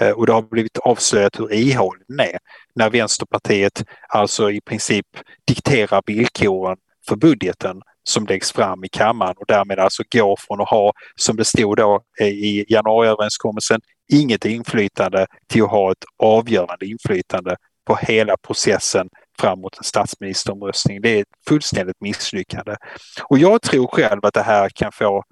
Eh, 0.00 0.10
och 0.10 0.26
det 0.26 0.32
har 0.32 0.42
blivit 0.42 0.78
avslöjat 0.78 1.38
hur 1.38 1.52
ihålig 1.52 2.02
den 2.08 2.20
är. 2.20 2.38
När 2.74 2.90
Vänsterpartiet 2.90 3.84
alltså 4.08 4.50
i 4.50 4.60
princip 4.60 5.06
dikterar 5.46 6.02
villkoren 6.06 6.76
för 7.08 7.16
budgeten 7.16 7.82
som 8.04 8.26
läggs 8.26 8.52
fram 8.52 8.84
i 8.84 8.88
kammaren 8.88 9.34
och 9.36 9.46
därmed 9.48 9.78
alltså 9.78 10.02
går 10.12 10.36
från 10.46 10.60
att 10.60 10.68
ha, 10.68 10.92
som 11.16 11.36
det 11.36 11.44
stod 11.44 11.76
då 11.76 12.00
eh, 12.20 12.26
i 12.26 12.64
januariöverenskommelsen, 12.68 13.80
inget 14.12 14.44
inflytande 14.44 15.26
till 15.48 15.62
att 15.62 15.70
ha 15.70 15.92
ett 15.92 16.04
avgörande 16.18 16.86
inflytande 16.86 17.56
på 17.86 17.96
hela 17.96 18.36
processen 18.36 19.08
fram 19.38 19.60
mot 19.60 19.78
en 19.78 19.84
statsministeromröstning. 19.84 21.00
Det 21.00 21.08
är 21.08 21.20
ett 21.20 21.28
fullständigt 21.48 22.00
misslyckande. 22.00 22.76
Och 23.24 23.38
jag 23.38 23.62
tror 23.62 23.86
själv 23.86 24.20
att 24.22 24.34
det 24.34 24.42
här 24.42 24.68
kan 24.68 24.92
få 24.92 25.24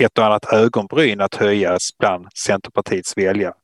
ett 0.00 0.18
och 0.18 0.24
annat 0.24 0.52
ögonbryn 0.52 1.20
att 1.20 1.34
höjas 1.34 1.88
bland 1.98 2.26
Centerpartiets 2.44 3.16
väljare. 3.16 3.54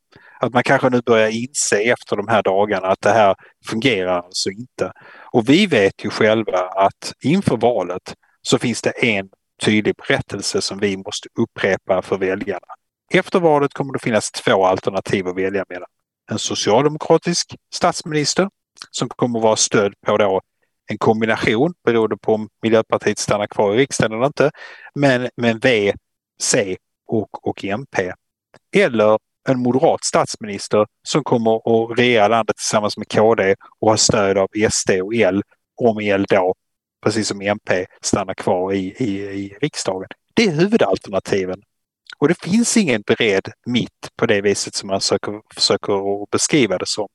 Att 0.40 0.52
man 0.52 0.62
kanske 0.62 0.90
nu 0.90 1.02
börjar 1.02 1.28
inse 1.28 1.76
efter 1.76 2.16
de 2.16 2.28
här 2.28 2.42
dagarna 2.42 2.86
att 2.86 3.00
det 3.00 3.12
här 3.12 3.34
fungerar 3.66 4.22
alltså 4.22 4.50
inte. 4.50 4.92
Och 5.32 5.48
vi 5.48 5.66
vet 5.66 6.04
ju 6.04 6.10
själva 6.10 6.58
att 6.58 7.12
inför 7.22 7.56
valet 7.56 8.14
så 8.42 8.58
finns 8.58 8.82
det 8.82 8.90
en 8.90 9.28
tydlig 9.62 9.94
berättelse 9.96 10.62
som 10.62 10.78
vi 10.78 10.96
måste 10.96 11.28
upprepa 11.38 12.02
för 12.02 12.18
väljarna. 12.18 12.66
Efter 13.14 13.40
valet 13.40 13.74
kommer 13.74 13.92
det 13.92 13.98
finnas 13.98 14.30
två 14.30 14.64
alternativ 14.66 15.28
att 15.28 15.36
välja 15.36 15.64
mellan. 15.68 15.88
En 16.30 16.38
socialdemokratisk 16.38 17.56
statsminister 17.74 18.48
som 18.90 19.08
kommer 19.08 19.38
att 19.38 19.42
vara 19.42 19.56
stöd 19.56 19.94
på 20.06 20.16
då 20.16 20.40
en 20.86 20.98
kombination 20.98 21.74
beroende 21.84 22.16
på 22.16 22.34
om 22.34 22.48
Miljöpartiet 22.62 23.18
stannar 23.18 23.46
kvar 23.46 23.74
i 23.74 23.78
riksdagen 23.78 24.12
eller 24.12 24.26
inte. 24.26 24.50
Men, 24.94 25.28
men 25.36 25.58
V, 25.58 25.94
C 26.40 26.76
och, 27.06 27.48
och 27.48 27.64
MP. 27.64 28.12
Eller 28.76 29.18
en 29.48 29.58
moderat 29.58 30.04
statsminister 30.04 30.86
som 31.02 31.24
kommer 31.24 31.56
att 31.56 31.98
regera 31.98 32.28
landet 32.28 32.56
tillsammans 32.56 32.96
med 32.96 33.08
KD 33.08 33.54
och 33.78 33.90
ha 33.90 33.96
stöd 33.96 34.38
av 34.38 34.48
SD 34.70 34.90
och 34.90 35.14
L 35.14 35.42
om 35.76 35.98
L 35.98 36.24
då, 36.28 36.54
precis 37.04 37.28
som 37.28 37.40
MP, 37.40 37.86
stannar 38.00 38.34
kvar 38.34 38.72
i, 38.72 38.94
i, 38.98 39.22
i 39.22 39.56
riksdagen. 39.60 40.08
Det 40.34 40.44
är 40.44 40.52
huvudalternativen 40.52 41.62
och 42.18 42.28
det 42.28 42.42
finns 42.42 42.76
ingen 42.76 43.02
bred 43.06 43.48
mitt 43.66 44.10
på 44.16 44.26
det 44.26 44.40
viset 44.40 44.74
som 44.74 44.86
man 44.86 45.00
försöker, 45.00 45.40
försöker 45.54 46.30
beskriva 46.30 46.78
det 46.78 46.88
som. 46.88 47.06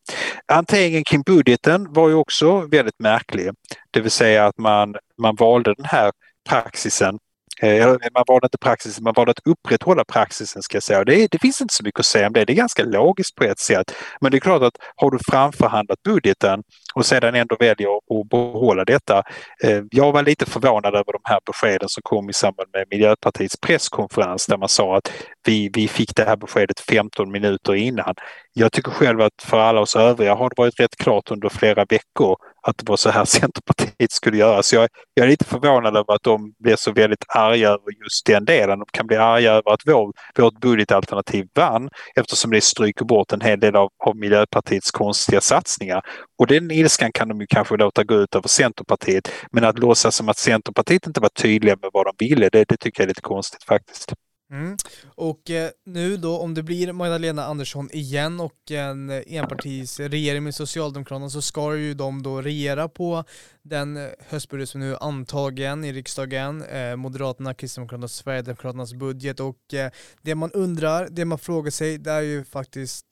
Hanteringen 0.47 1.03
kring 1.03 1.21
budgeten 1.21 1.93
var 1.93 2.09
ju 2.09 2.15
också 2.15 2.59
väldigt 2.59 2.99
märklig. 2.99 3.49
Det 3.91 4.01
vill 4.01 4.11
säga 4.11 4.45
att 4.45 4.57
man, 4.57 4.95
man 5.21 5.35
valde 5.35 5.73
den 5.73 5.85
här 5.85 6.11
praxisen 6.49 7.19
Eh, 7.61 7.87
man 8.13 8.23
valde 8.27 8.45
inte 8.45 8.57
praxis, 8.57 9.01
man 9.01 9.13
valde 9.13 9.31
att 9.31 9.47
upprätthålla 9.47 10.03
praxisen 10.05 10.61
ska 10.61 10.75
jag 10.75 10.83
säga. 10.83 11.03
Det, 11.03 11.27
det 11.31 11.39
finns 11.39 11.61
inte 11.61 11.73
så 11.73 11.83
mycket 11.83 11.99
att 11.99 12.05
säga 12.05 12.27
om 12.27 12.33
det. 12.33 12.45
Det 12.45 12.53
är 12.53 12.55
ganska 12.55 12.83
logiskt 12.83 13.35
på 13.35 13.43
ett 13.43 13.59
sätt. 13.59 13.95
Men 14.21 14.31
det 14.31 14.37
är 14.37 14.39
klart 14.39 14.61
att 14.61 14.77
har 14.95 15.11
du 15.11 15.19
framförhandlat 15.27 16.03
budgeten 16.03 16.63
och 16.93 17.05
sedan 17.05 17.35
ändå 17.35 17.55
väljer 17.59 17.87
att 17.97 18.29
behålla 18.29 18.85
detta. 18.85 19.23
Eh, 19.63 19.81
jag 19.91 20.11
var 20.11 20.23
lite 20.23 20.45
förvånad 20.45 20.95
över 20.95 21.11
de 21.13 21.21
här 21.23 21.39
beskeden 21.45 21.89
som 21.89 22.01
kom 22.03 22.29
i 22.29 22.33
samband 22.33 22.69
med 22.73 22.85
Miljöpartiets 22.89 23.57
presskonferens 23.61 24.45
där 24.45 24.57
man 24.57 24.69
sa 24.69 24.97
att 24.97 25.11
vi, 25.45 25.69
vi 25.73 25.87
fick 25.87 26.15
det 26.15 26.25
här 26.25 26.37
beskedet 26.37 26.79
15 26.79 27.31
minuter 27.31 27.75
innan. 27.75 28.15
Jag 28.53 28.71
tycker 28.71 28.91
själv 28.91 29.21
att 29.21 29.41
för 29.41 29.59
alla 29.59 29.81
oss 29.81 29.95
övriga 29.95 30.35
har 30.35 30.49
det 30.49 30.55
varit 30.57 30.79
rätt 30.79 30.95
klart 30.95 31.31
under 31.31 31.49
flera 31.49 31.85
veckor 31.85 32.37
att 32.61 32.77
det 32.77 32.89
var 32.89 32.97
så 32.97 33.09
här 33.09 33.25
Centerpartiet 33.39 34.11
skulle 34.11 34.37
göra. 34.37 34.63
Så 34.63 34.75
jag, 34.75 34.89
jag 35.13 35.25
är 35.25 35.29
lite 35.29 35.45
förvånad 35.45 35.97
över 35.97 36.13
att 36.13 36.23
de 36.23 36.53
blir 36.59 36.75
så 36.75 36.91
väldigt 36.91 37.25
arga 37.27 37.67
över 37.67 38.03
just 38.03 38.25
den 38.25 38.45
delen. 38.45 38.79
De 38.79 38.85
kan 38.91 39.07
bli 39.07 39.17
arga 39.17 39.51
över 39.51 39.73
att 39.73 39.81
vår, 39.85 40.13
vårt 40.37 40.59
budgetalternativ 40.59 41.45
vann 41.55 41.89
eftersom 42.15 42.51
det 42.51 42.61
stryker 42.61 43.05
bort 43.05 43.33
en 43.33 43.41
hel 43.41 43.59
del 43.59 43.75
av, 43.75 43.89
av 44.05 44.15
Miljöpartiets 44.15 44.91
konstiga 44.91 45.41
satsningar. 45.41 46.01
Och 46.39 46.47
den 46.47 46.71
ilskan 46.71 47.11
kan 47.11 47.27
de 47.27 47.41
ju 47.41 47.47
kanske 47.49 47.77
låta 47.77 48.03
gå 48.03 48.15
ut 48.15 48.35
över 48.35 48.47
Centerpartiet. 48.47 49.31
Men 49.51 49.63
att 49.63 49.79
låtsas 49.79 50.15
som 50.15 50.29
att 50.29 50.37
Centerpartiet 50.37 51.07
inte 51.07 51.19
var 51.19 51.29
tydliga 51.29 51.75
med 51.81 51.89
vad 51.93 52.05
de 52.05 52.25
ville, 52.25 52.49
det, 52.49 52.63
det 52.69 52.77
tycker 52.77 53.01
jag 53.01 53.05
är 53.05 53.07
lite 53.07 53.21
konstigt 53.21 53.63
faktiskt. 53.63 54.13
Mm. 54.51 54.77
Och 55.15 55.49
eh, 55.49 55.69
nu 55.85 56.17
då 56.17 56.37
om 56.39 56.53
det 56.53 56.63
blir 56.63 56.93
Magdalena 56.93 57.45
Andersson 57.45 57.89
igen 57.91 58.39
och 58.39 58.71
en 58.71 59.09
enpartis 59.09 59.99
regering 59.99 60.43
med 60.43 60.55
Socialdemokraterna 60.55 61.29
så 61.29 61.41
ska 61.41 61.75
ju 61.75 61.93
de 61.93 62.23
då 62.23 62.41
regera 62.41 62.89
på 62.89 63.23
den 63.61 63.97
eh, 63.97 64.09
höstbudget 64.29 64.69
som 64.69 64.81
nu 64.81 64.91
är 64.93 65.03
antagen 65.03 65.83
i 65.83 65.93
riksdagen, 65.93 66.63
eh, 66.63 66.95
Moderaterna, 66.95 67.53
Kristdemokraterna 67.53 68.03
och 68.03 68.11
Sverigedemokraternas 68.11 68.93
budget 68.93 69.39
och 69.39 69.73
eh, 69.73 69.91
det 70.21 70.35
man 70.35 70.51
undrar, 70.51 71.07
det 71.11 71.25
man 71.25 71.39
frågar 71.39 71.71
sig 71.71 71.97
det 71.97 72.11
är 72.11 72.21
ju 72.21 72.43
faktiskt 72.43 73.05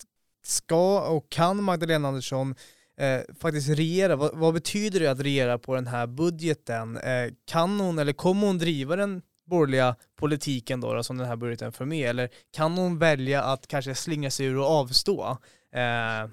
ska 0.46 1.08
och 1.08 1.30
kan 1.30 1.64
Magdalena 1.64 2.08
Andersson 2.08 2.56
eh, 3.00 3.36
faktiskt 3.40 3.70
regera? 3.70 4.16
Vad, 4.16 4.38
vad, 4.38 4.54
betyder 4.54 5.00
det 5.00 5.08
att 5.08 5.20
regera 5.20 5.58
på 5.58 5.76
den 5.76 5.88
här 5.88 6.08
budgeten? 6.08 6.98
Eh, 6.98 7.32
kan 7.46 7.80
hon 7.80 8.00
eller 8.00 8.14
kommer 8.14 8.48
hon 8.48 8.58
driva 8.58 8.96
den 8.96 9.22
borgerliga 9.48 9.96
politiken 10.20 10.82
då, 10.82 10.94
då 10.94 11.04
som 11.04 11.18
den 11.18 11.28
här 11.28 11.36
budgeten 11.36 11.72
för 11.72 11.86
med? 11.86 12.10
Eller 12.10 12.30
kan 12.56 12.78
hon 12.78 13.00
välja 13.00 13.44
att 13.44 13.68
kanske 13.68 13.96
slinga 13.96 14.32
sig 14.32 14.46
ur 14.46 14.58
och 14.58 14.66
avstå? 14.66 15.30
Eh, 15.74 16.30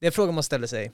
det 0.00 0.06
är 0.06 0.06
en 0.06 0.12
fråga 0.12 0.32
man 0.32 0.42
ställer 0.42 0.66
sig. 0.66 0.92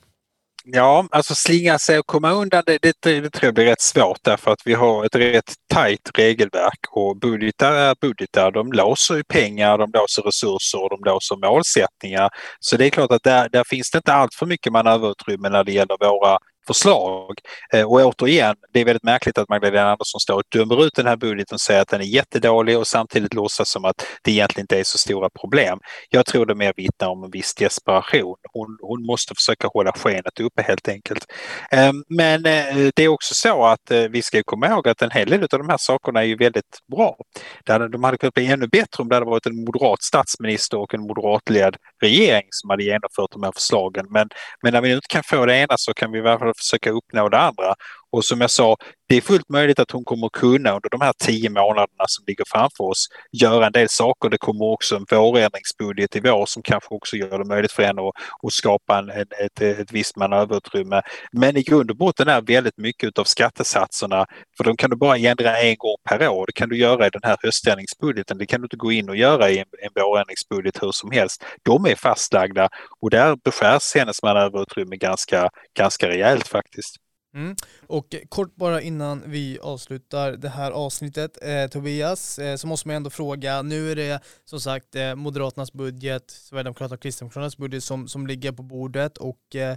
Ja, 0.64 1.08
alltså 1.10 1.34
slinga 1.34 1.78
sig 1.78 1.98
och 1.98 2.06
komma 2.06 2.30
undan 2.30 2.62
det, 2.66 2.78
det, 2.82 2.94
det 3.02 3.30
tror 3.30 3.44
jag 3.44 3.54
blir 3.54 3.64
rätt 3.64 3.80
svårt 3.80 4.18
därför 4.22 4.50
att 4.50 4.60
vi 4.64 4.74
har 4.74 5.04
ett 5.04 5.14
rätt 5.14 5.54
tajt 5.68 6.10
regelverk 6.14 6.80
och 6.90 7.16
budgetar 7.16 7.72
är 7.72 7.94
budgetar. 8.00 8.50
De 8.50 8.72
låser 8.72 9.14
ju 9.14 9.24
pengar, 9.24 9.78
de 9.78 9.90
låser 9.94 10.22
resurser 10.22 10.82
och 10.82 10.90
de 10.90 11.10
låser 11.10 11.36
målsättningar. 11.36 12.30
Så 12.60 12.76
det 12.76 12.86
är 12.86 12.90
klart 12.90 13.10
att 13.10 13.22
där, 13.22 13.48
där 13.48 13.64
finns 13.64 13.90
det 13.90 13.98
inte 13.98 14.12
allt 14.12 14.34
för 14.34 14.46
mycket 14.46 14.72
manöverutrymme 14.72 15.48
när 15.48 15.64
det 15.64 15.72
gäller 15.72 15.96
våra 16.00 16.38
förslag. 16.66 17.34
Eh, 17.74 17.84
och 17.84 18.00
återigen, 18.00 18.56
det 18.72 18.80
är 18.80 18.84
väldigt 18.84 19.02
märkligt 19.02 19.38
att 19.38 19.48
Magdalena 19.48 19.90
Andersson 19.90 20.20
står 20.20 20.34
och 20.34 20.42
dömer 20.48 20.84
ut 20.84 20.94
den 20.94 21.06
här 21.06 21.16
budgeten 21.16 21.54
och 21.54 21.60
säger 21.60 21.82
att 21.82 21.88
den 21.88 22.00
är 22.00 22.04
jättedålig 22.04 22.78
och 22.78 22.86
samtidigt 22.86 23.34
låtsas 23.34 23.70
som 23.70 23.84
att 23.84 24.06
det 24.22 24.30
egentligen 24.30 24.64
inte 24.64 24.78
är 24.78 24.84
så 24.84 24.98
stora 24.98 25.30
problem. 25.40 25.78
Jag 26.10 26.26
tror 26.26 26.46
det 26.46 26.54
mer 26.54 26.72
vittnar 26.76 27.08
om 27.08 27.24
en 27.24 27.30
viss 27.30 27.54
desperation. 27.54 28.36
Hon, 28.52 28.78
hon 28.80 29.06
måste 29.06 29.34
försöka 29.34 29.68
hålla 29.68 29.92
skenet 29.92 30.40
uppe 30.40 30.62
helt 30.62 30.88
enkelt. 30.88 31.24
Ehm, 31.70 32.04
men 32.08 32.46
eh, 32.46 32.90
det 32.96 33.02
är 33.02 33.08
också 33.08 33.34
så 33.34 33.64
att 33.64 33.90
eh, 33.90 34.00
vi 34.00 34.22
ska 34.22 34.42
komma 34.44 34.66
ihåg 34.66 34.88
att 34.88 35.02
en 35.02 35.10
hel 35.10 35.30
del 35.30 35.42
av 35.42 35.58
de 35.58 35.68
här 35.68 35.78
sakerna 35.78 36.20
är 36.20 36.26
ju 36.26 36.36
väldigt 36.36 36.78
bra. 36.96 37.16
De 37.64 38.04
hade 38.04 38.18
kunnat 38.18 38.34
bli 38.34 38.46
ännu 38.46 38.66
bättre 38.66 39.02
om 39.02 39.08
det 39.08 39.14
hade 39.14 39.26
varit 39.26 39.46
en 39.46 39.64
moderat 39.64 40.02
statsminister 40.02 40.78
och 40.78 40.94
en 40.94 41.00
moderatledd 41.00 41.76
regering 42.02 42.46
som 42.50 42.70
hade 42.70 42.84
genomfört 42.84 43.30
de 43.30 43.42
här 43.42 43.52
förslagen. 43.52 44.06
Men, 44.10 44.28
men 44.62 44.72
när 44.72 44.80
vi 44.80 44.92
inte 44.92 45.06
kan 45.08 45.22
få 45.22 45.46
det 45.46 45.56
ena 45.56 45.74
så 45.76 45.94
kan 45.94 46.12
vi 46.12 46.18
i 46.18 46.22
alla 46.22 46.38
fall 46.38 46.52
försöka 46.56 46.90
uppnå 46.90 47.28
det 47.28 47.38
andra. 47.38 47.74
Och 48.12 48.24
som 48.24 48.40
jag 48.40 48.50
sa, 48.50 48.76
det 49.08 49.16
är 49.16 49.20
fullt 49.20 49.48
möjligt 49.48 49.78
att 49.78 49.90
hon 49.90 50.04
kommer 50.04 50.28
kunna 50.28 50.70
under 50.70 50.90
de 50.90 51.00
här 51.00 51.12
tio 51.18 51.50
månaderna 51.50 52.04
som 52.06 52.24
ligger 52.26 52.44
framför 52.48 52.84
oss 52.84 53.08
göra 53.32 53.66
en 53.66 53.72
del 53.72 53.88
saker. 53.88 54.28
Det 54.28 54.38
kommer 54.38 54.64
också 54.64 54.96
en 54.96 55.04
vårändringsbudget 55.10 56.16
i 56.16 56.20
vår 56.20 56.46
som 56.46 56.62
kanske 56.62 56.94
också 56.94 57.16
gör 57.16 57.38
det 57.38 57.44
möjligt 57.44 57.72
för 57.72 57.82
henne 57.82 58.02
att, 58.02 58.14
att 58.46 58.52
skapa 58.52 58.98
en, 58.98 59.10
ett, 59.10 59.60
ett 59.60 59.92
visst 59.92 60.16
manöverutrymme. 60.16 61.02
Men 61.32 61.56
i 61.56 61.62
grund 61.62 61.90
och 61.90 61.96
botten 61.96 62.28
är 62.28 62.40
väldigt 62.40 62.78
mycket 62.78 63.18
av 63.18 63.24
skattesatserna, 63.24 64.26
för 64.56 64.64
de 64.64 64.76
kan 64.76 64.90
du 64.90 64.96
bara 64.96 65.16
ändra 65.16 65.58
en 65.58 65.76
gång 65.78 65.96
per 66.08 66.28
år. 66.28 66.46
Det 66.46 66.52
kan 66.52 66.68
du 66.68 66.76
göra 66.76 67.06
i 67.06 67.10
den 67.10 67.22
här 67.24 67.36
höständringsbudgeten. 67.42 68.38
Det 68.38 68.46
kan 68.46 68.60
du 68.60 68.64
inte 68.64 68.76
gå 68.76 68.92
in 68.92 69.08
och 69.08 69.16
göra 69.16 69.50
i 69.50 69.58
en, 69.58 69.66
en 69.82 70.02
vårändringsbudget 70.02 70.82
hur 70.82 70.92
som 70.92 71.10
helst. 71.10 71.44
De 71.62 71.86
är 71.86 71.94
fastlagda 71.94 72.68
och 73.00 73.10
där 73.10 73.36
beskärs 73.44 73.94
hennes 73.94 74.22
manöverutrymme 74.22 74.96
ganska, 74.96 75.50
ganska 75.76 76.08
rejält 76.08 76.48
faktiskt. 76.48 77.01
Mm. 77.34 77.56
Och 77.86 78.14
kort 78.28 78.54
bara 78.54 78.80
innan 78.80 79.22
vi 79.26 79.58
avslutar 79.62 80.32
det 80.32 80.48
här 80.48 80.70
avsnittet, 80.70 81.38
eh, 81.42 81.66
Tobias, 81.66 82.38
eh, 82.38 82.56
så 82.56 82.66
måste 82.66 82.88
man 82.88 82.96
ändå 82.96 83.10
fråga, 83.10 83.62
nu 83.62 83.90
är 83.90 83.96
det 83.96 84.20
som 84.44 84.60
sagt 84.60 84.96
eh, 84.96 85.14
Moderaternas 85.14 85.72
budget, 85.72 86.30
Sverigedemokraterna 86.30 86.94
och 86.94 87.02
Kristdemokraternas 87.02 87.56
budget 87.56 87.84
som, 87.84 88.08
som 88.08 88.26
ligger 88.26 88.52
på 88.52 88.62
bordet 88.62 89.18
och 89.18 89.56
eh, 89.56 89.76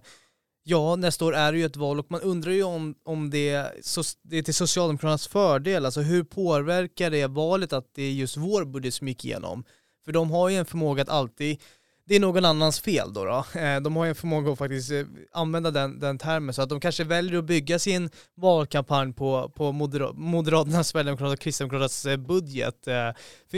ja, 0.64 0.96
nästa 0.96 1.26
år 1.26 1.36
är 1.36 1.52
det 1.52 1.58
ju 1.58 1.66
ett 1.66 1.76
val 1.76 2.00
och 2.00 2.12
man 2.12 2.22
undrar 2.22 2.52
ju 2.52 2.64
om, 2.64 2.96
om 3.04 3.30
det, 3.30 3.72
så, 3.82 4.04
det 4.22 4.38
är 4.38 4.44
till 4.44 4.54
Socialdemokraternas 4.54 5.28
fördel, 5.28 5.86
alltså 5.86 6.02
hur 6.02 6.24
påverkar 6.24 7.12
det 7.12 7.28
valet 7.28 7.74
att 7.74 7.90
det 7.94 8.04
är 8.04 8.12
just 8.12 8.38
vår 8.38 8.66
budget 8.66 8.94
som 8.94 9.08
gick 9.08 9.26
igenom? 9.26 9.64
För 10.06 10.12
de 10.12 10.32
har 10.32 10.50
ju 10.50 10.56
en 10.56 10.66
förmåga 10.66 11.02
att 11.02 11.10
alltid 11.10 11.62
det 12.08 12.16
är 12.16 12.20
någon 12.20 12.46
annans 12.46 12.80
fel 12.80 13.14
då. 13.14 13.26
då. 13.26 13.60
Eh, 13.60 13.82
de 13.82 13.96
har 13.96 14.06
ju 14.06 14.10
en 14.10 14.16
förmåga 14.16 14.52
att 14.52 14.58
faktiskt 14.58 14.92
eh, 14.92 15.04
använda 15.32 15.72
den, 15.72 16.00
den 16.00 16.18
termen 16.18 16.54
så 16.54 16.62
att 16.62 16.70
de 16.70 16.80
kanske 16.80 17.04
väljer 17.04 17.40
att 17.40 17.46
bygga 17.46 17.80
sin 17.80 18.10
valkampanj 18.36 19.14
på, 19.14 19.52
på 19.56 19.72
Moder 19.72 20.14
Moderaternas, 20.14 20.88
Sverigedemokraternas 20.88 21.34
och 21.34 21.40
Kristdemokraternas 21.40 22.06
eh, 22.06 22.18
budget. 22.18 22.88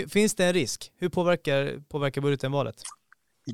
Finns 0.10 0.36
det 0.36 0.46
en 0.46 0.54
risk? 0.54 0.92
Hur 1.00 1.10
påverkar, 1.10 1.84
påverkar 1.90 2.22
budgeten 2.22 2.52
valet? 2.52 2.76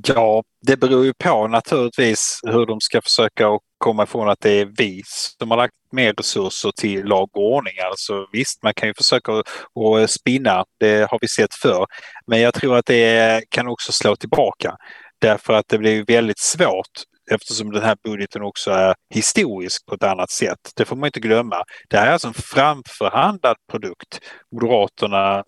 Ja, 0.06 0.44
det 0.62 0.78
beror 0.78 1.06
ju 1.06 1.14
på 1.14 1.48
naturligtvis 1.48 2.40
hur 2.44 2.66
de 2.66 2.82
ska 2.82 3.02
försöka 3.02 3.50
och 3.50 3.62
komma 3.84 4.04
ifrån 4.04 4.30
att 4.30 4.42
det 4.42 4.50
är 4.50 4.66
vi 4.78 5.02
som 5.40 5.52
har 5.52 5.58
lagt 5.58 5.74
mer 5.92 6.14
resurser 6.14 6.72
till 6.72 7.06
lag 7.06 7.30
och 7.34 7.54
ordning. 7.54 7.74
Alltså 7.90 8.28
visst, 8.32 8.64
man 8.64 8.74
kan 8.74 8.88
ju 8.90 8.94
försöka 8.94 9.32
att 9.32 10.10
spinna, 10.10 10.66
det 10.80 11.12
har 11.12 11.20
vi 11.22 11.28
sett 11.28 11.54
förr. 11.54 11.86
Men 12.28 12.40
jag 12.40 12.54
tror 12.54 12.78
att 12.78 12.86
det 12.86 13.44
kan 13.50 13.68
också 13.68 13.92
slå 13.92 14.16
tillbaka. 14.16 14.76
Därför 15.22 15.54
att 15.54 15.68
det 15.68 15.78
blir 15.78 16.06
väldigt 16.06 16.40
svårt 16.40 17.04
eftersom 17.32 17.72
den 17.72 17.84
här 17.84 17.98
budgeten 18.04 18.42
också 18.42 18.72
är 18.72 18.96
historisk 19.14 19.86
på 19.86 19.96
ett 19.96 20.04
annat 20.04 20.32
sätt. 20.32 20.60
Det 20.76 20.86
får 20.86 20.96
man 20.96 21.08
inte 21.08 21.20
glömma. 21.20 21.64
Det 21.90 21.98
här 21.98 22.08
är 22.08 22.12
alltså 22.12 22.28
en 22.28 22.34
framförhandlad 22.34 23.56
produkt. 23.72 24.20
Moderaterna, 24.52 25.38
eh, 25.38 25.44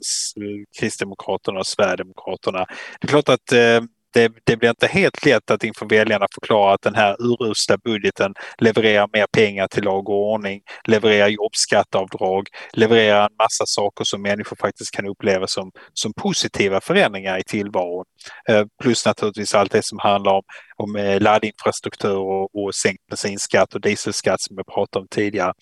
Kristdemokraterna 0.80 1.60
och 1.60 1.67
Sverigedemokraterna. 1.67 2.65
Det 3.00 3.06
är 3.06 3.08
klart 3.08 3.30
att 3.30 3.52
eh, 3.52 3.82
det, 4.15 4.32
det, 4.43 4.58
blir 4.58 4.69
inte 4.69 4.88
helt 4.88 5.25
lätt 5.25 5.51
att 5.51 5.63
inför 5.63 5.86
väljarna 5.86 6.28
förklara 6.34 6.73
att 6.73 6.82
den 6.82 6.95
här 6.95 7.15
urusla 7.19 7.78
budgeten 7.78 8.34
levererar 8.58 9.10
mer 9.13 9.25
pengar 9.32 9.67
till 9.67 9.84
lag 9.84 10.10
och 10.10 10.32
ordning, 10.32 10.62
levererar 10.88 11.28
jobbskatteavdrag, 11.28 12.47
levererar 12.73 13.23
en 13.23 13.36
massa 13.38 13.65
saker 13.65 14.04
som 14.04 14.21
människor 14.21 14.58
faktiskt 14.62 14.91
kan 14.91 15.08
uppleva 15.08 15.47
som, 15.47 15.71
som 15.93 16.13
positiva 16.13 16.82
förändringar 16.82 17.39
i 17.39 17.43
tillvaron. 17.43 18.06
Eh, 18.49 18.65
plus 18.82 19.06
naturligtvis 19.06 19.56
allt 19.56 19.71
det 19.71 19.86
som 19.86 19.99
handlar 19.99 20.32
om, 20.32 20.43
om 20.75 20.95
eh, 20.95 21.21
laddinfrastruktur 21.21 22.17
och, 22.17 22.56
och 22.56 22.75
sänkt 22.75 23.08
bensinskatt 23.10 23.75
och 23.75 23.82
dieselskatt 23.82 24.41
som 24.41 24.56
jag 24.58 24.65
pratade 24.65 25.01
om 25.01 25.08
tidigare. 25.12 25.54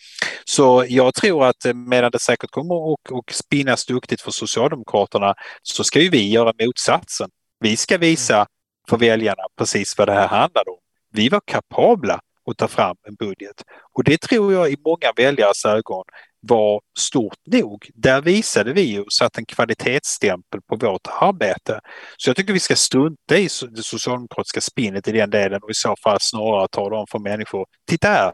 Så 0.46 0.86
jag 0.88 1.14
tror 1.14 1.46
att 1.46 1.66
eh, 1.66 1.74
medan 1.74 2.12
det 2.12 2.20
säkert 2.20 2.52
kommer 2.52 2.94
att 2.94 3.00
spinnas 3.32 3.86
duktigt 3.86 4.22
för 4.22 4.32
Socialdemokraterna 4.32 5.34
så 5.62 5.84
ska 5.84 6.00
ju 6.00 6.10
vi 6.10 6.30
göra 6.30 6.54
motsatsen. 6.66 7.30
Vi 7.64 7.78
ska 7.78 7.98
visa 7.98 8.46
för 8.90 8.98
väljarna 8.98 9.44
precis 9.58 9.98
vad 9.98 10.08
det 10.08 10.14
här 10.14 10.28
handlar 10.28 10.70
om. 10.70 10.78
Vi 11.12 11.30
var 11.30 11.42
kapabla 11.46 12.20
att 12.52 12.58
ta 12.58 12.68
fram 12.68 12.96
en 13.08 13.16
budget 13.16 13.64
och 13.94 14.04
det 14.04 14.22
tror 14.22 14.54
jag 14.54 14.72
i 14.72 14.78
många 14.86 15.14
väljares 15.16 15.66
ögon 15.66 16.04
var 16.40 16.82
stort 17.00 17.38
nog. 17.46 17.90
Där 17.94 18.22
visade 18.22 18.74
vi 18.74 18.82
ju 18.82 19.02
och 19.02 19.14
satte 19.14 19.42
en 19.42 19.46
kvalitetsstämpel 19.46 20.62
på 20.62 20.76
vårt 20.76 21.08
arbete. 21.22 21.80
Så 22.18 22.30
jag 22.30 22.38
tycker 22.38 22.54
vi 22.54 22.60
ska 22.60 22.76
strunta 22.76 23.38
i 23.38 23.44
det 23.76 23.84
socialdemokratiska 23.84 24.62
spinnet 24.62 25.08
i 25.08 25.12
den 25.12 25.30
delen 25.30 25.60
och 25.64 25.72
i 25.72 25.74
så 25.74 25.96
fall 26.04 26.18
snarare 26.22 26.68
ta 26.72 26.90
dem 26.90 27.06
för 27.12 27.20
människor. 27.20 27.66
Titta 27.90 28.08
här! 28.08 28.34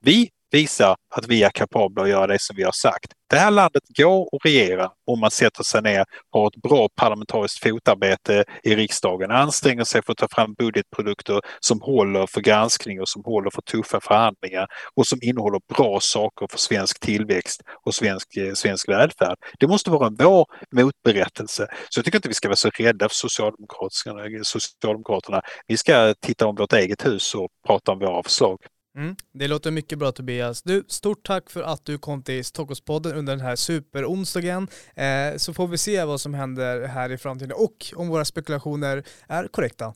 Vi 0.00 0.30
visar 0.50 0.96
att 1.14 1.26
vi 1.28 1.42
är 1.42 1.50
kapabla 1.50 2.02
att 2.02 2.08
göra 2.08 2.26
det 2.26 2.40
som 2.40 2.56
vi 2.56 2.62
har 2.62 2.72
sagt. 2.72 3.12
Det 3.30 3.36
här 3.36 3.50
landet 3.50 3.82
går 3.98 4.22
att 4.36 4.44
regera 4.44 4.90
om 5.06 5.20
man 5.20 5.30
sätter 5.30 5.62
sig 5.62 5.82
ner, 5.82 6.04
har 6.30 6.46
ett 6.46 6.62
bra 6.62 6.88
parlamentariskt 6.96 7.62
fotarbete 7.62 8.44
i 8.62 8.74
riksdagen, 8.74 9.30
anstränger 9.30 9.84
sig 9.84 10.02
för 10.02 10.12
att 10.12 10.18
ta 10.18 10.28
fram 10.30 10.54
budgetprodukter 10.54 11.40
som 11.60 11.80
håller 11.80 12.26
för 12.26 12.40
granskning 12.40 13.00
och 13.00 13.08
som 13.08 13.24
håller 13.24 13.50
för 13.50 13.62
tuffa 13.62 14.00
förhandlingar 14.00 14.66
och 14.94 15.06
som 15.06 15.18
innehåller 15.22 15.60
bra 15.76 15.98
saker 16.00 16.46
för 16.50 16.58
svensk 16.58 17.00
tillväxt 17.00 17.62
och 17.84 17.94
svensk, 17.94 18.36
eh, 18.36 18.52
svensk 18.54 18.88
välfärd. 18.88 19.36
Det 19.58 19.66
måste 19.66 19.90
vara 19.90 20.10
vår 20.18 20.46
motberättelse. 20.72 21.66
Så 21.88 21.98
jag 21.98 22.04
tycker 22.04 22.18
inte 22.18 22.28
vi 22.28 22.34
ska 22.34 22.48
vara 22.48 22.56
så 22.56 22.70
rädda 22.70 23.08
för 23.08 23.14
Socialdemokraterna. 23.14 24.44
Socialdemokraterna. 24.44 25.42
Vi 25.66 25.76
ska 25.76 26.14
titta 26.20 26.46
om 26.46 26.54
vårt 26.54 26.72
eget 26.72 27.06
hus 27.06 27.34
och 27.34 27.48
prata 27.66 27.92
om 27.92 27.98
våra 27.98 28.22
förslag. 28.22 28.58
Mm, 28.98 29.16
det 29.32 29.48
låter 29.48 29.70
mycket 29.70 29.98
bra 29.98 30.12
Tobias. 30.12 30.62
Du, 30.62 30.84
stort 30.88 31.26
tack 31.26 31.50
för 31.50 31.62
att 31.62 31.84
du 31.84 31.98
kom 31.98 32.22
till 32.22 32.44
Stockholmspodden 32.44 33.16
under 33.16 33.36
den 33.36 33.46
här 33.46 33.56
superonsdagen. 33.56 34.68
Eh, 34.94 35.36
så 35.36 35.54
får 35.54 35.68
vi 35.68 35.78
se 35.78 36.04
vad 36.04 36.20
som 36.20 36.34
händer 36.34 36.86
här 36.86 37.12
i 37.12 37.18
framtiden 37.18 37.52
och 37.52 37.92
om 37.96 38.08
våra 38.08 38.24
spekulationer 38.24 39.04
är 39.28 39.48
korrekta. 39.48 39.94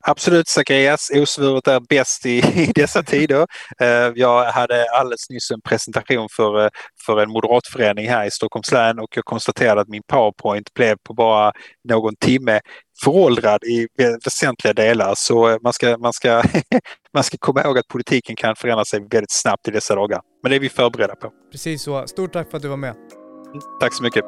Absolut 0.00 0.48
Zacharias, 0.48 1.10
osvuret 1.14 1.68
är 1.68 1.80
bäst 1.80 2.26
i, 2.26 2.38
i 2.62 2.72
dessa 2.74 3.02
tider. 3.02 3.46
Uh, 3.82 4.12
jag 4.14 4.44
hade 4.44 4.86
alldeles 4.90 5.30
nyss 5.30 5.50
en 5.50 5.60
presentation 5.60 6.28
för, 6.36 6.64
uh, 6.64 6.68
för 7.06 7.22
en 7.22 7.30
moderatförening 7.30 8.08
här 8.08 8.26
i 8.26 8.30
Stockholms 8.30 8.72
län 8.72 8.98
och 8.98 9.16
jag 9.16 9.24
konstaterade 9.24 9.80
att 9.80 9.88
min 9.88 10.02
powerpoint 10.06 10.74
blev 10.74 10.96
på 11.04 11.14
bara 11.14 11.52
någon 11.88 12.16
timme 12.16 12.60
föråldrad 13.04 13.64
i 13.64 13.86
väsentliga 14.24 14.72
delar. 14.72 15.14
Så 15.16 15.48
uh, 15.48 15.56
man 15.62 15.72
ska, 15.72 15.98
man, 15.98 16.12
ska, 16.12 16.42
man 17.14 17.24
ska 17.24 17.36
komma 17.40 17.62
ihåg 17.62 17.78
att 17.78 17.88
politiken 17.88 18.36
kan 18.36 18.56
förändra 18.56 18.84
sig 18.84 19.00
väldigt 19.00 19.32
snabbt 19.32 19.68
i 19.68 19.70
dessa 19.70 19.94
dagar. 19.94 20.20
Men 20.42 20.50
det 20.50 20.56
är 20.56 20.60
vi 20.60 20.68
förberedda 20.68 21.16
på. 21.16 21.30
Precis 21.52 21.82
så. 21.82 22.06
Stort 22.06 22.32
tack 22.32 22.50
för 22.50 22.56
att 22.56 22.62
du 22.62 22.68
var 22.68 22.76
med. 22.76 22.94
Tack 23.80 23.94
så 23.94 24.02
mycket. 24.02 24.24